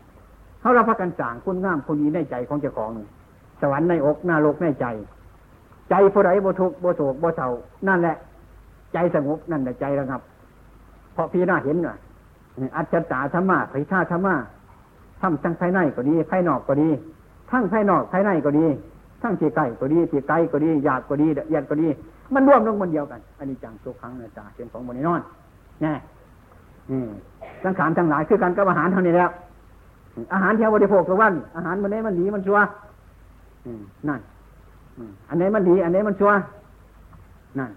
[0.61, 2.91] เขาเราพักกันสางคุณงามคุณดีในใจของเจ้าของ
[3.61, 4.87] สวรรค์ในอกหน้าโลกในใจ
[5.91, 7.49] ใจผู้ใดบ่ทุกบ่โศกบ่เศร้า
[7.89, 8.17] นั่นแหละ
[8.95, 10.21] ใจสงบนั่นแหละใจระงับ
[11.15, 11.97] เพราะพี่น่าเห็นน่ะ
[12.77, 14.35] อัจฉริยะธรรมะไผ่ชาธรรมะ
[15.25, 16.89] ทำทั้งภายในก็ดีภายนอกก็ดี
[17.51, 18.67] ทั้งภายนอกภายในก็ดี
[19.23, 21.89] ทั้งที่ใกล้ก็ดีที่ไกลก็ดีหยาบก็ดีละเอียดก็ดี
[22.35, 25.21] มันร่วมลงมันเดียวกัน อันนี้จังทุกครั้งนะจ๊ะเป็นของบนนอน
[25.83, 25.93] แน่
[27.65, 29.31] สังขารทั้งหลายคือการกับอาหารเท่านี้แล้ว
[30.35, 32.59] อาหารที่เราบริโภคทุกวัน อาหารมันไหนมันดีมันชัว
[34.09, 34.21] นั่น
[35.29, 36.31] อันไหนมันดีอันไหนมันชัว
[37.59, 37.71] นั่น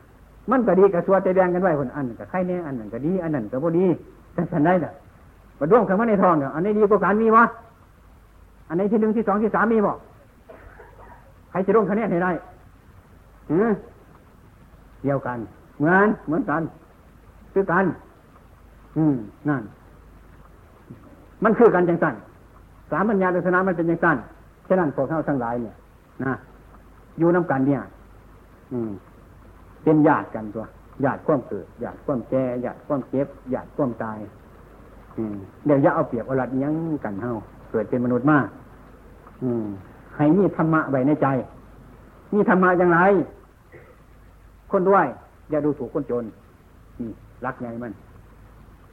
[0.51, 3.85] มันก็ดีกับชัวใจแดงกันไว้คนอันกับไข่เนี่ยอันนั้นก็ดี อันนั้นก็บ่ดี
[4.33, 4.91] แต่ฉันได้น่ะ
[5.59, 7.43] มาร่วมคำว่าในทองเนี่ยอันนี้ดีกว่าการมีวะ
[8.67, 9.97] อันไหนที่หนึ่งที่สองที่สามมีบอก
[11.49, 12.31] ใครจะร่วมคะแนนให้ได้
[15.03, 15.37] เดียวกัน
[15.77, 16.61] เหมือนเหมือนกัน
[17.53, 17.85] คือกัน
[18.97, 19.15] อืม
[19.49, 19.63] นั่น
[21.43, 22.15] มันคือกันจังสัน
[22.91, 24.17] สามัญญาลักษณะมันเป็นจังสัน
[24.67, 25.75] ฉะนั้นพวกเขาทั้งหลายเนี่ย
[26.23, 26.33] นะ
[27.17, 27.81] อยู่น้ากันเนี่ย
[28.71, 28.91] อืม
[29.83, 30.65] เป็นญาติกันตัว
[31.05, 34.17] ญาติความเกิดญาติความแก่ญาติความเจ็บญาติความตาย
[35.65, 37.31] เดี๋ยวอย่าเอาเปรียบเอาลัดยังกันเฮา
[37.71, 38.47] เกิดเป็นมนุษย์มาก
[40.15, 41.27] ให้มีธรรมะไว้ในใจ
[42.33, 42.99] มีธรรมะอย่างไร
[44.71, 45.05] คนด้วย
[45.49, 46.23] อย่าดูถูกคนจน
[46.99, 47.09] นี่
[47.45, 47.91] รักไงมัน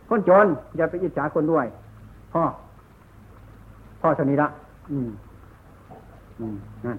[0.09, 0.47] คนจน
[0.77, 1.67] อย่าไปอิจฉาคนด้วย
[2.33, 2.43] พ่อ
[4.01, 4.49] พ่อสนิละ
[4.91, 5.09] อืม
[6.41, 6.57] อืม
[6.87, 6.99] นั่น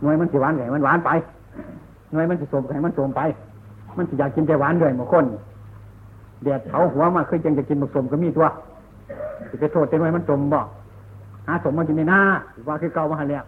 [0.00, 1.10] หน่วยมันสิหวานไงมันหวานไป
[2.12, 3.20] หน่วยมันสิสมไงมันสมไป
[3.96, 5.24] มันสิอยากกินแต่หวานด้วยบางคน
[6.44, 8.46] แดดเผาหัวมาเคยจังจะกินผสมก็มีตัว
[9.50, 10.60] จะไปโทษเต็มไว้มันสมบ่
[11.46, 12.20] หาสมมันกินในหน้า
[12.68, 13.44] ว่าคือเก่ามาแล้ว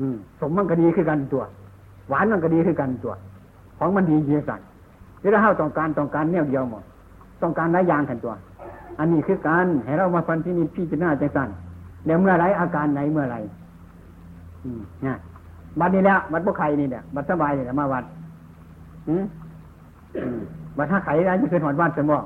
[0.00, 1.42] อืมสมมันก็ดีคือกันตัว
[2.08, 3.12] หวานมันก็ดีคือกันตัว
[3.78, 4.60] ของมันดีเยี่ยสัน
[5.20, 6.84] ที่เราเฮาต้องการต้องการเนี่ยเดียวหมด
[7.42, 8.32] ต้องการหลายอย่างกันตัว
[8.98, 11.48] อันนี้คือการให้เรามาฟันที่นี่พี่จะน่าจังสัน
[12.04, 13.36] เดี๋ยวเมื่อไรอาการไหนเมื่อไร
[14.64, 15.16] อืมเนี่ย
[15.80, 18.04] บัดนี้แล้วบัดพวกใครนี่เนี่ยบัดสบายเนี่ยมาวัด
[19.08, 19.24] อืม
[20.76, 22.24] บัดถ้าไข่ได้จะขึ้นหอดวัดจะบอก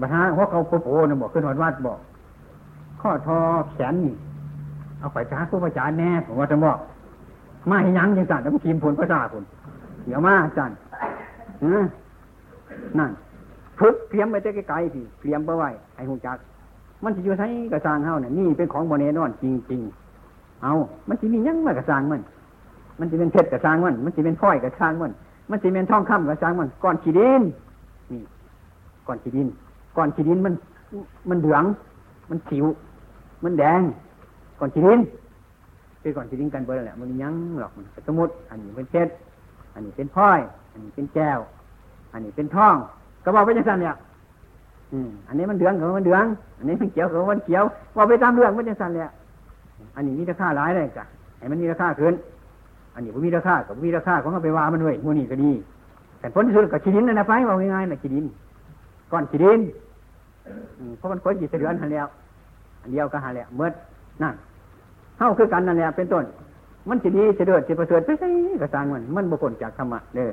[0.00, 1.98] บัดถ้าหัวเขาโผล่เนี่ยบอกขึ้นหอดวัดบอก
[3.00, 3.38] ข้อทอ
[3.72, 4.14] แขนนี่
[4.98, 6.78] เอาไปจ้าผู้ประจานแน่ผมว่าจะบอก
[7.70, 9.44] มาให้ยังยังสั่นแล้วทีมผลประสาผล
[10.06, 10.70] เดี๋ยวมาสั่น
[12.98, 13.10] นั่น
[13.78, 16.38] ฝึกเตรียมไปแต่ไกลๆพี่เตรียมไปไว้ให้หูจัก
[17.04, 20.72] มันจะอยู่ใช้กระสางเฮาเนี่ยนี่เป็นของโมเนนอนจริงๆ เอา
[21.08, 22.20] มันจะมียังมากระสางมัน
[23.00, 25.12] มันจะเป็นเพชรกระสางมัน มันจะเป็นพ้อยกระสางมัน
[25.50, 27.42] มันจะเป็นท่องคำกระสางมันก้อนขี้ดิน
[28.12, 28.20] นี่
[29.06, 29.48] ก้อนขี้ดิน
[29.96, 30.54] ก้อนขี้ดินมัน
[31.30, 31.64] มันเหลือง
[32.30, 32.66] มันสิว
[33.44, 33.80] มันแดง
[34.58, 35.00] ก้อนขี้ดิน
[36.02, 39.12] คือก้อนขี้ดินกันเบอร์แหละมันยังหรอกมันสมมติ อันนี้เป็นเพชร
[39.74, 40.40] อันนี้เป็นพ้อย
[40.72, 41.38] อันนี้เป็นแก้ว
[42.12, 42.74] อันนี้เป็นทอง
[43.24, 43.94] ก็บอกไปยังสันเนี่ย
[45.28, 46.24] อันนี้มันเดืองกับมันเดือง
[46.58, 47.64] อันนี้มันเขียวกับมันเขียว
[47.96, 49.04] ว่าไปตามเรื่องมันจะสั่นเลย
[49.96, 51.04] อันนี้มีราคาหลายเลยจ้ะ
[51.38, 52.14] ไอ้มันมีราคาขึ้น
[52.94, 55.50] อันนี้ผมมีราคากับมีราคาของเขาไปว่ามันด้วยมูนี่ก็ดี
[56.20, 58.24] แต่ผลที่สุดกับชีดินนั่นนะไปว่าง่ายๆนะชีดิน
[59.10, 59.60] ก้อนชีดิน
[60.98, 62.06] เพราะมันคนจีเดือนหันแล้ว
[62.82, 63.68] อันเดียวก็หันแล้วเมื่อ
[64.22, 64.34] นั่น
[65.16, 66.24] เท่าคือกันนั่นแหละเป็นต้น
[66.88, 68.28] มันจะดีจะเดือดจะประเสริฐไปใช่
[68.62, 70.30] กระซังมัน มันบุคคลจากธรรมะเด้อ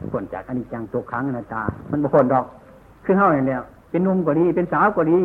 [0.00, 2.44] บุคคลจากอนิจจังตัวขังอนัตตา มันบุคคลดอก
[3.04, 5.18] คือเท่าอย่างเดียวเป็นนุ่มก็ดีเป็นสาวก็ดี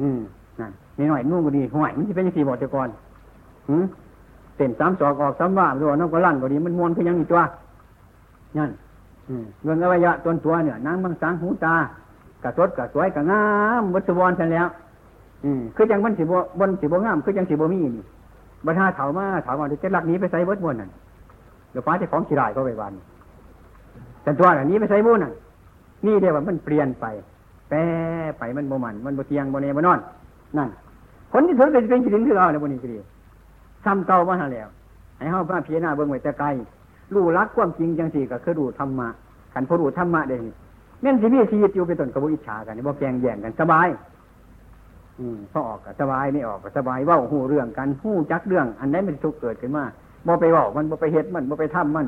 [0.00, 0.18] อืม
[0.60, 2.88] นั่นนี่หน่อยนุ่มก็ดีห่วยมันจะเป็นยังสี่บอดก่อน
[3.68, 3.84] อืม
[4.58, 7.40] เต้นสามสอกออกสามว่าตัวน้องก็ลั่นก็ดีมันมวนคือยังอีกตัว
[8.58, 8.70] นั่น
[9.64, 11.74] เงินอวัยวะตัวตัวเนี่ยนางบางสังหูตา
[12.44, 13.42] กระสดกระสวยกระงา
[13.80, 14.68] มวัตวรทันแล้ว
[15.76, 16.26] คือจังมันสิบ
[16.58, 18.04] บนสิบงามคือจังสิบมีนี่
[18.66, 20.90] บรรดาเถามาเถามาจะลักนี้ไปใส่วัดบนนั่น
[21.70, 22.92] เดี๋ยวฟ้าจะของขีรายก็ไปวัน
[24.22, 25.32] แต่ตัวอันนี้ไปใส่บุญนั่น
[26.06, 27.06] นี่เดียวว่ามันเปลี่ยนไป
[27.68, 27.76] แปร
[28.38, 29.98] ไปมันโมมัน มันโมเทียงโมเนโมนอน
[30.58, 30.68] นั่น
[31.32, 32.98] ผลที่สุดเป็นเป็นสิ่งที่เราในบนนี้ก็ดี
[33.84, 34.68] ซ้ำเก่ามาแล้ว
[35.18, 36.48] ให้เฮาพระพิจารณาเบิ่งไว้แต่ไกล
[37.14, 39.08] รู้รักความจริงจังสี่ก็คือรู้ธรรมะ
[39.54, 40.36] ขันพอรู้ธรรมะเด้
[41.02, 43.88] แม่นสิมีชีวิตอยู่เป็นตนกระบุอิจฉากันบ่แกงแย่งกันสบาย
[45.18, 49.84] อืมพอออกก็สบายไม่ออกก็สบายว่าหูเรื่องกันหูจักเรื่อง อันนั้นมันทุกเกิดขึ้นมา
[50.26, 52.06] บ่ไปบอกมันบ่ไปเฮ็ดมันบ่ไปทำมัน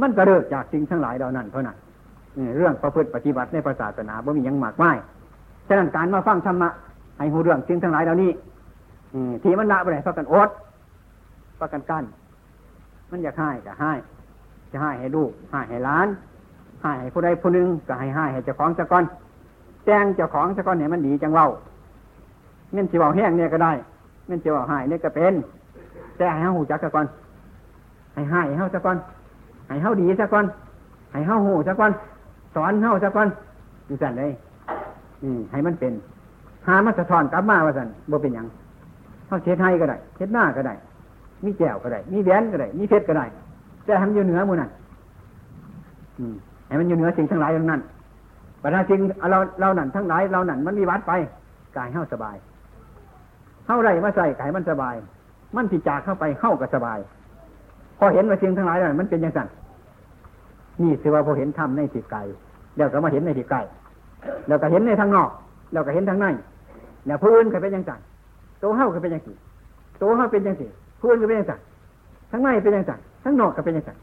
[0.00, 1.76] มันก็เลิกจากสิ่งทั้งหลายเหล่านั้นเท่านั้น
[2.56, 4.96] เรื่องประพฤติปฏิบัติในศาสนาบ่มียังมากมาย
[5.68, 6.68] ฉะนั้นการมาฟังธรรมะ
[7.18, 8.30] ให้หูเรื่องสิ่งทั้งหลายเหล่านี้
[9.42, 10.48] ที่มันละไปไหนพักกันอด
[11.58, 12.04] พักกันกั้น
[13.10, 13.92] มันอยากให้ก็ให้
[14.70, 16.08] จะให้ให้ลูกให้ให้ล้าน
[16.82, 19.04] ให้ให้ผู้ใดผู้หนึ่งก็ให้ให้ให้เจ้าของสะก้อน
[19.86, 21.46] แจ้งเจ้าของสะก้อนเนี่ยมันดีจังเว้า
[22.72, 23.72] เม่นจีว่าแห้งเนี่ยก็ได้
[24.26, 25.34] เม่นจีว่าหายเนี่ยก็เป็น
[26.16, 27.06] แต่ให้เฮาหูจักสะก้อน
[28.14, 28.96] ให้ให้เฮาสะก้อน
[29.68, 30.46] ให้เฮาดีสะก้อน
[31.12, 31.92] ให้เฮาหูสะก้อน
[32.54, 33.28] สอนเฮาสะก้อน
[33.88, 34.30] ดูสั่นเลย
[35.22, 35.92] อืมให้มันเป็น
[36.66, 38.46] หามาสะท้อนกลับมาว่าสั่นบ่เป็นยัง
[39.26, 40.74] เฮาเช็ดให้ก็ได้เช็ดหน้าก็ได้
[41.44, 43.26] มีแก้วก็ได้ มีแหวนก็ได้ มีเพชรก็ได้
[43.84, 44.70] แต่ทำอยู่เหนือมูนั่น
[46.66, 47.80] ให้มันอยู่เหนือสิ่งทั้งหลายเหล่านั้น
[48.62, 51.12] ปัญหาสิ่งเราเรานั่นทั้งหลายเรานั่นมันมีวัดไป
[51.76, 52.36] กายเข้าสบาย
[53.66, 54.94] เข้าไรมาใส่กายมันสบาย
[55.56, 56.98] มันที่จากเข้าไปเข้าก็สบาย
[57.98, 59.48] พอเห็นว่าสิ่งทั้งหลายนั้นมันเป็นอย่างนั้น
[60.82, 62.18] นี่คือว่าพอเห็นธรรมในที่ไกล
[62.76, 63.58] แล้วก็มาเห็นในที่ใกล
[64.48, 65.30] แล้วก็เห็นในทางนอก
[65.72, 66.26] แล้วก็เห็นทางใน
[67.06, 68.00] แล้วพื้นก็เป็นอย่างนั้น
[68.62, 69.36] ตัวเข้าก็เป็นอย่างนี้
[70.02, 70.70] ตัวเข้าเป็นอย่างนี้
[71.00, 71.60] พื้นก็เป็นอย่างนั้น
[72.30, 73.98] ทั้งในเป็นอย่างนั้นทั้งนอกก็เป็นอย่างนั้น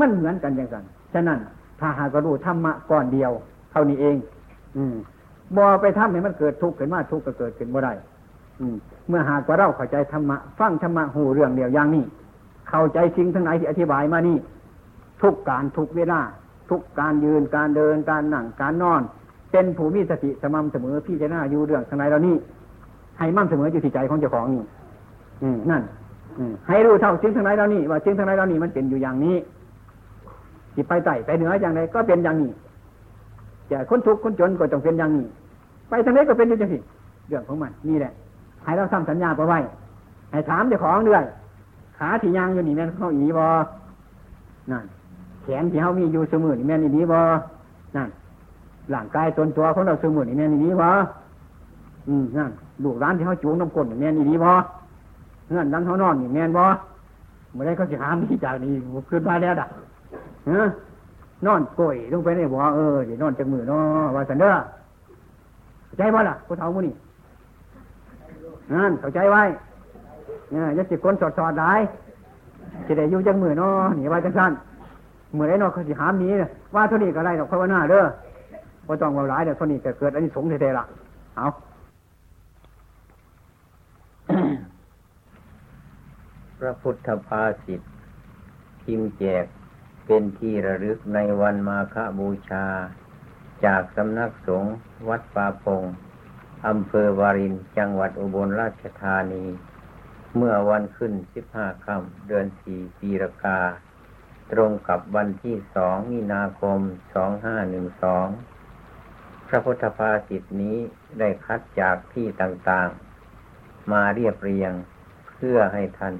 [0.00, 1.38] มันเหมือนกันอย่างนั้นฉะนั้น
[1.80, 3.30] ถ้าหากรู้ธรรมะก่อนเดียว
[3.70, 4.16] เท่านี้เอง
[4.76, 4.94] อืม
[5.56, 7.92] บอไปทำให้มันเกิดทุกข์ขึ้นมาทุกข์ก็เกิดขึ้นบ่ได้
[9.08, 12.04] เมื่อหากว่าเราเข้าใจธรรมะฟังธรรมะหูเรื่องเดียวอย่างนี้
[12.68, 14.36] เข้าใจสิ่งทั้งหลายที่อธิบายมานี่
[15.22, 16.20] ทุกการทุกเวลา
[16.70, 19.02] ทุกการยืนการเดินการนั่งการนอน
[19.52, 22.36] เป็นผู้มีสติสม่ำเสมอพี่จะน่าอยู่เรื่องทั้งหลายเหล่านี้
[23.18, 24.62] ให้มั่นเสมออยู่ที่ใจของเจ้าของนี่
[25.70, 25.82] นั่น
[26.68, 29.36] ให้รู้เท่าสิ่งทั้งหลายเหล่านี้ว่าสิ่งทั้งหลายเหล่านี้มันเป็นอยู่อย่างนี้
[30.74, 32.50] ที่ไปใต้ไปเหนืออย่างไรก็เป็นอย่างนี้
[33.70, 35.26] จะคนทุกข์คนจนก็ต้องเป็นอย่างนี้
[35.88, 36.80] ไปทางไหนก็เป็นอย่างนี้
[37.28, 38.12] เรื่องของมันนี่แหละ
[38.64, 39.58] ให้เราทำสัญญาไปไว้
[40.30, 41.24] ให้ถามเจ้าของด้วย
[41.98, 43.48] ขาที่ยางอยู่นี่แม่นเขาอีบอ
[44.70, 44.84] นั่น
[45.42, 47.20] แขนที่เขามีอยู่สมือนี่แม่นอีบอ
[47.96, 48.08] นั่น
[48.94, 50.90] ร่างกายตนตัวของเราสมือนี่แม่นอีบอ
[52.08, 52.50] อืมนั่น
[52.84, 54.54] ลูกร้านที่เขาจูงน้ำก้นนี่แม่นอีบอ
[55.50, 56.66] เงื่อนดังเขานอนนี่แมนบอ
[57.52, 58.72] เมื่อไรเขาจะหามที่จากนี้
[59.10, 59.66] ขึ้นมาแล้วด่ะ
[61.46, 64.54] นอนโกยลงไปในบ่อเออเดี๋ยวนอนจากมือเนาะว่าสันเด้อ
[65.98, 66.94] ใจว่าล่ะผู้เฒ่ามูนี่
[68.72, 69.42] นั่นเข้าใจไว้
[70.50, 71.72] เนี่ยยัดจิตคนสอดสอดได้
[72.86, 74.52] จะได้ยุ่งจากมือเนาะหนีไว้จังสั้น
[75.34, 76.32] เมื่อไรเนาะเขาสิหามนี้
[76.74, 78.04] ว่าเท่านี้ก็ไล่ดอกภาวนาเด้อ
[78.86, 80.84] พอต้องว่าหลายเดี๋ยวเท่านี้ก็เกิดอันนี้สงเทๆละ
[81.36, 81.46] เอา
[86.60, 87.80] พระพุทธภาษิต
[88.82, 89.46] ทิมแจก
[90.06, 92.66] เป็นที่ระลึกในวันมาฆบูชา
[93.64, 94.74] จากสำนักสงฆ์
[95.08, 95.82] วัดป่าพง
[96.68, 99.44] อำเภอวารินจังหวัดอุบลราชธานี
[100.36, 103.60] เมื่อวันขึ้นสิบห้าค่ำเดือนสี่ปีรกา
[104.52, 106.78] ตรงกับวันที่สองมีนาคม
[107.14, 108.28] สองห้าหนึ่งสอง
[109.48, 110.78] พระพุทธภาษิตนี้
[111.18, 114.72] ได้คัดจากที่ต่างๆ มาเรียบเรียง
[115.34, 116.14] เพื่อให้ท่าน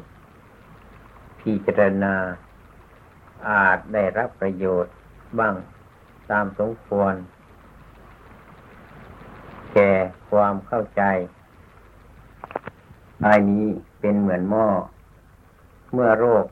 [1.47, 2.14] พิจารณา
[3.51, 4.94] อาจได้รับประโยชน์
[5.38, 5.55] บ้าง
[6.30, 7.14] ตามสมควร
[9.74, 9.92] แก่
[10.30, 11.03] ความเข้าใจ
[13.24, 13.66] อายนี้
[14.01, 14.68] เป็นเหมือนหม้อ
[15.92, 16.44] เมื่อโรค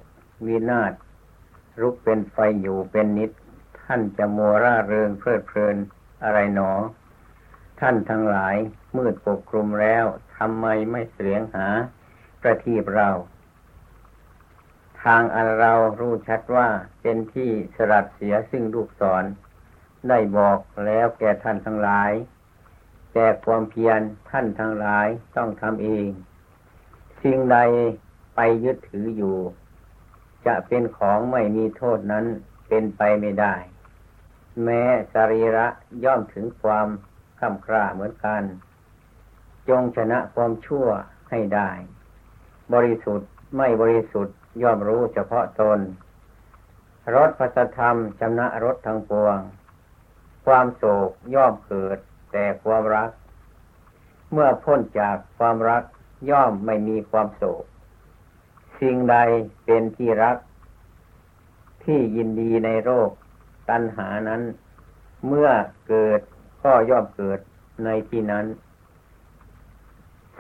[0.47, 0.92] วินาศ
[1.80, 3.30] รุกเป็นไฟอยู่เป็นนิด
[3.82, 5.76] ท่านจะมัวร่าเริงเพลิดเพลิน
[6.24, 6.72] อะไรหนอ
[7.80, 8.57] ท่านทั้งหลาย
[8.97, 10.05] มืดปกคลุมแล้ว
[10.36, 11.66] ทำไมไม่เสียงหา
[12.42, 13.11] ประทีปเรา
[15.05, 16.69] ทางอันเรารู้ชัดว่า
[17.01, 19.25] เป็นที่สลัดเสียซึ่งลูกศร
[20.09, 22.13] ได้บอกแล้วแก่ท่านทั้งหลาย
[23.13, 24.01] แต่ความเพียร
[24.31, 26.09] ท่านทั้งหลายต้องทำเอง
[27.23, 27.59] สิ่งใด
[28.35, 29.37] ไปยึดถืออยู่
[30.47, 32.27] จะเป็นของไม่มีโทษนั้น
[32.69, 33.55] เป็นไปไม่ได้
[34.63, 34.83] แม้
[35.13, 35.67] สรีระ
[36.05, 36.89] ย่อมถึงความ
[37.39, 38.43] ข้ามคร่าเหมือนกัน
[39.69, 40.87] จงชนะความชั่ว
[41.31, 41.71] ให้ได้
[42.75, 45.81] บริสุทธิ์ไม่บริสุทธิ์ ย่อมรู้เฉพาะตน
[47.15, 49.39] รถพัสธรรมชำนะรถทั้งปวง
[50.45, 51.99] ความโศกย่อมเกิด
[52.33, 53.11] แต่ความรัก
[54.33, 55.83] เมื่อพ้นจากความรัก
[56.31, 57.65] ย่อมไม่มีความโศก
[58.81, 59.17] สิ่งใด
[59.65, 60.37] เป็นที่รัก
[61.85, 63.11] ที่ยินดีในโรค
[63.71, 64.43] ตัณหานั้น
[65.27, 65.51] เมื่อ
[65.89, 66.21] เกิด
[66.65, 67.41] ก็ย่อมเกิด
[67.85, 68.47] ในที่นั้น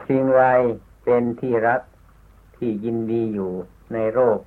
[0.06, 0.44] สิ่งใด
[1.04, 1.80] เป็นที่รัก
[2.56, 3.52] ที่ยินดีอยู่
[3.92, 4.38] ในโรค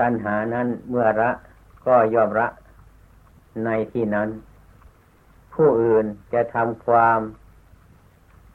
[0.00, 1.30] ตัณหานั้นเมื่อละ
[1.86, 2.48] ก็ย่อมละ
[3.64, 4.28] ในที่นั้น
[5.54, 7.20] ผู้อื่นจะทำความ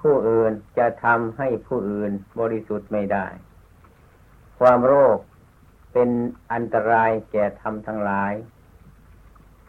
[0.02, 3.28] ผู้อื่นจะทำให้ผู้อื่นบริสุทธิ์ไม่ได้
[4.60, 5.18] ความโรค
[5.94, 6.10] เป็น
[6.52, 8.34] อันตรายแก่ธรรมทั้งหลาย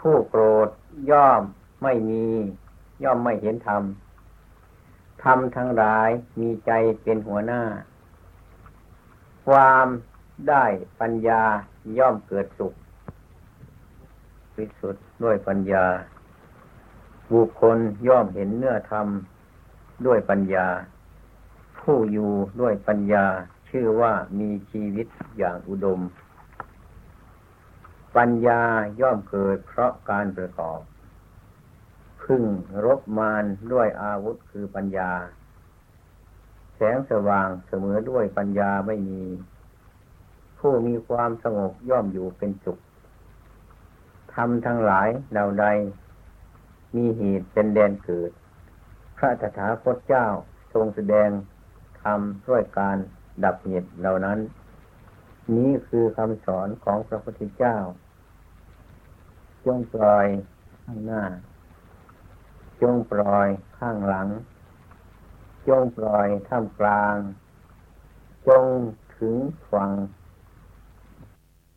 [0.00, 0.68] ผู้โกรธ
[1.10, 1.42] ย่อม
[1.82, 2.26] ไม่มี
[3.04, 3.82] ย่อมไม่เห็นธรรม
[5.24, 6.08] ธรรมทั้งหลาย
[6.40, 6.70] มีใจ
[7.02, 7.62] เป็นหัวหน้า
[9.46, 9.86] ความ
[10.48, 10.64] ได้
[11.00, 11.42] ปัญญา
[11.98, 12.74] ย่อมเกิดสุข
[14.56, 15.84] วิสุทธ์ด้วยปัญญา
[17.32, 17.78] บุคคล
[18.08, 19.06] ย่อมเห็นเนื้อธรรม
[20.06, 20.66] ด้วยปัญญา
[21.80, 23.26] ผู้อยู่ด้วยปัญญา
[23.68, 25.06] ชื่อว่ามีชีวิต
[25.38, 26.00] อย่างอุดม
[28.16, 28.62] ปัญญา
[29.00, 30.80] ย่อมเกิดเพราะการประกอบ
[32.22, 32.42] พึ่ง
[32.84, 35.10] รบมารด้วยอาวุธคือปัญญา
[36.76, 39.22] แสงสว่างเสมอด้วยปัญญาไม่มี
[40.58, 42.78] ผู้มีความสงบย่อมอยู่เป็นสุข
[44.34, 45.66] ทำทั้งหลายเหล่าใด
[46.96, 48.30] มีเหตุเป็นแดนเกิด
[49.16, 50.26] พระตถาคตเจ้า
[50.72, 51.30] ทรงแสดง
[52.02, 52.96] ทำด้วยการ
[53.44, 54.38] ดับเหตุเหล่านั้น
[55.56, 57.76] นี้คือคำสอนของพระพุทธเจ้า
[59.64, 60.26] จงปล่อย
[60.84, 61.22] ข้างหน้า
[62.82, 63.48] จงปล่อย
[63.78, 64.28] ข้างหลัง
[65.68, 67.16] จงปล่อยท่ามกลาง
[68.48, 68.64] จง
[69.18, 69.34] ถึง
[69.72, 69.90] ฝั่ง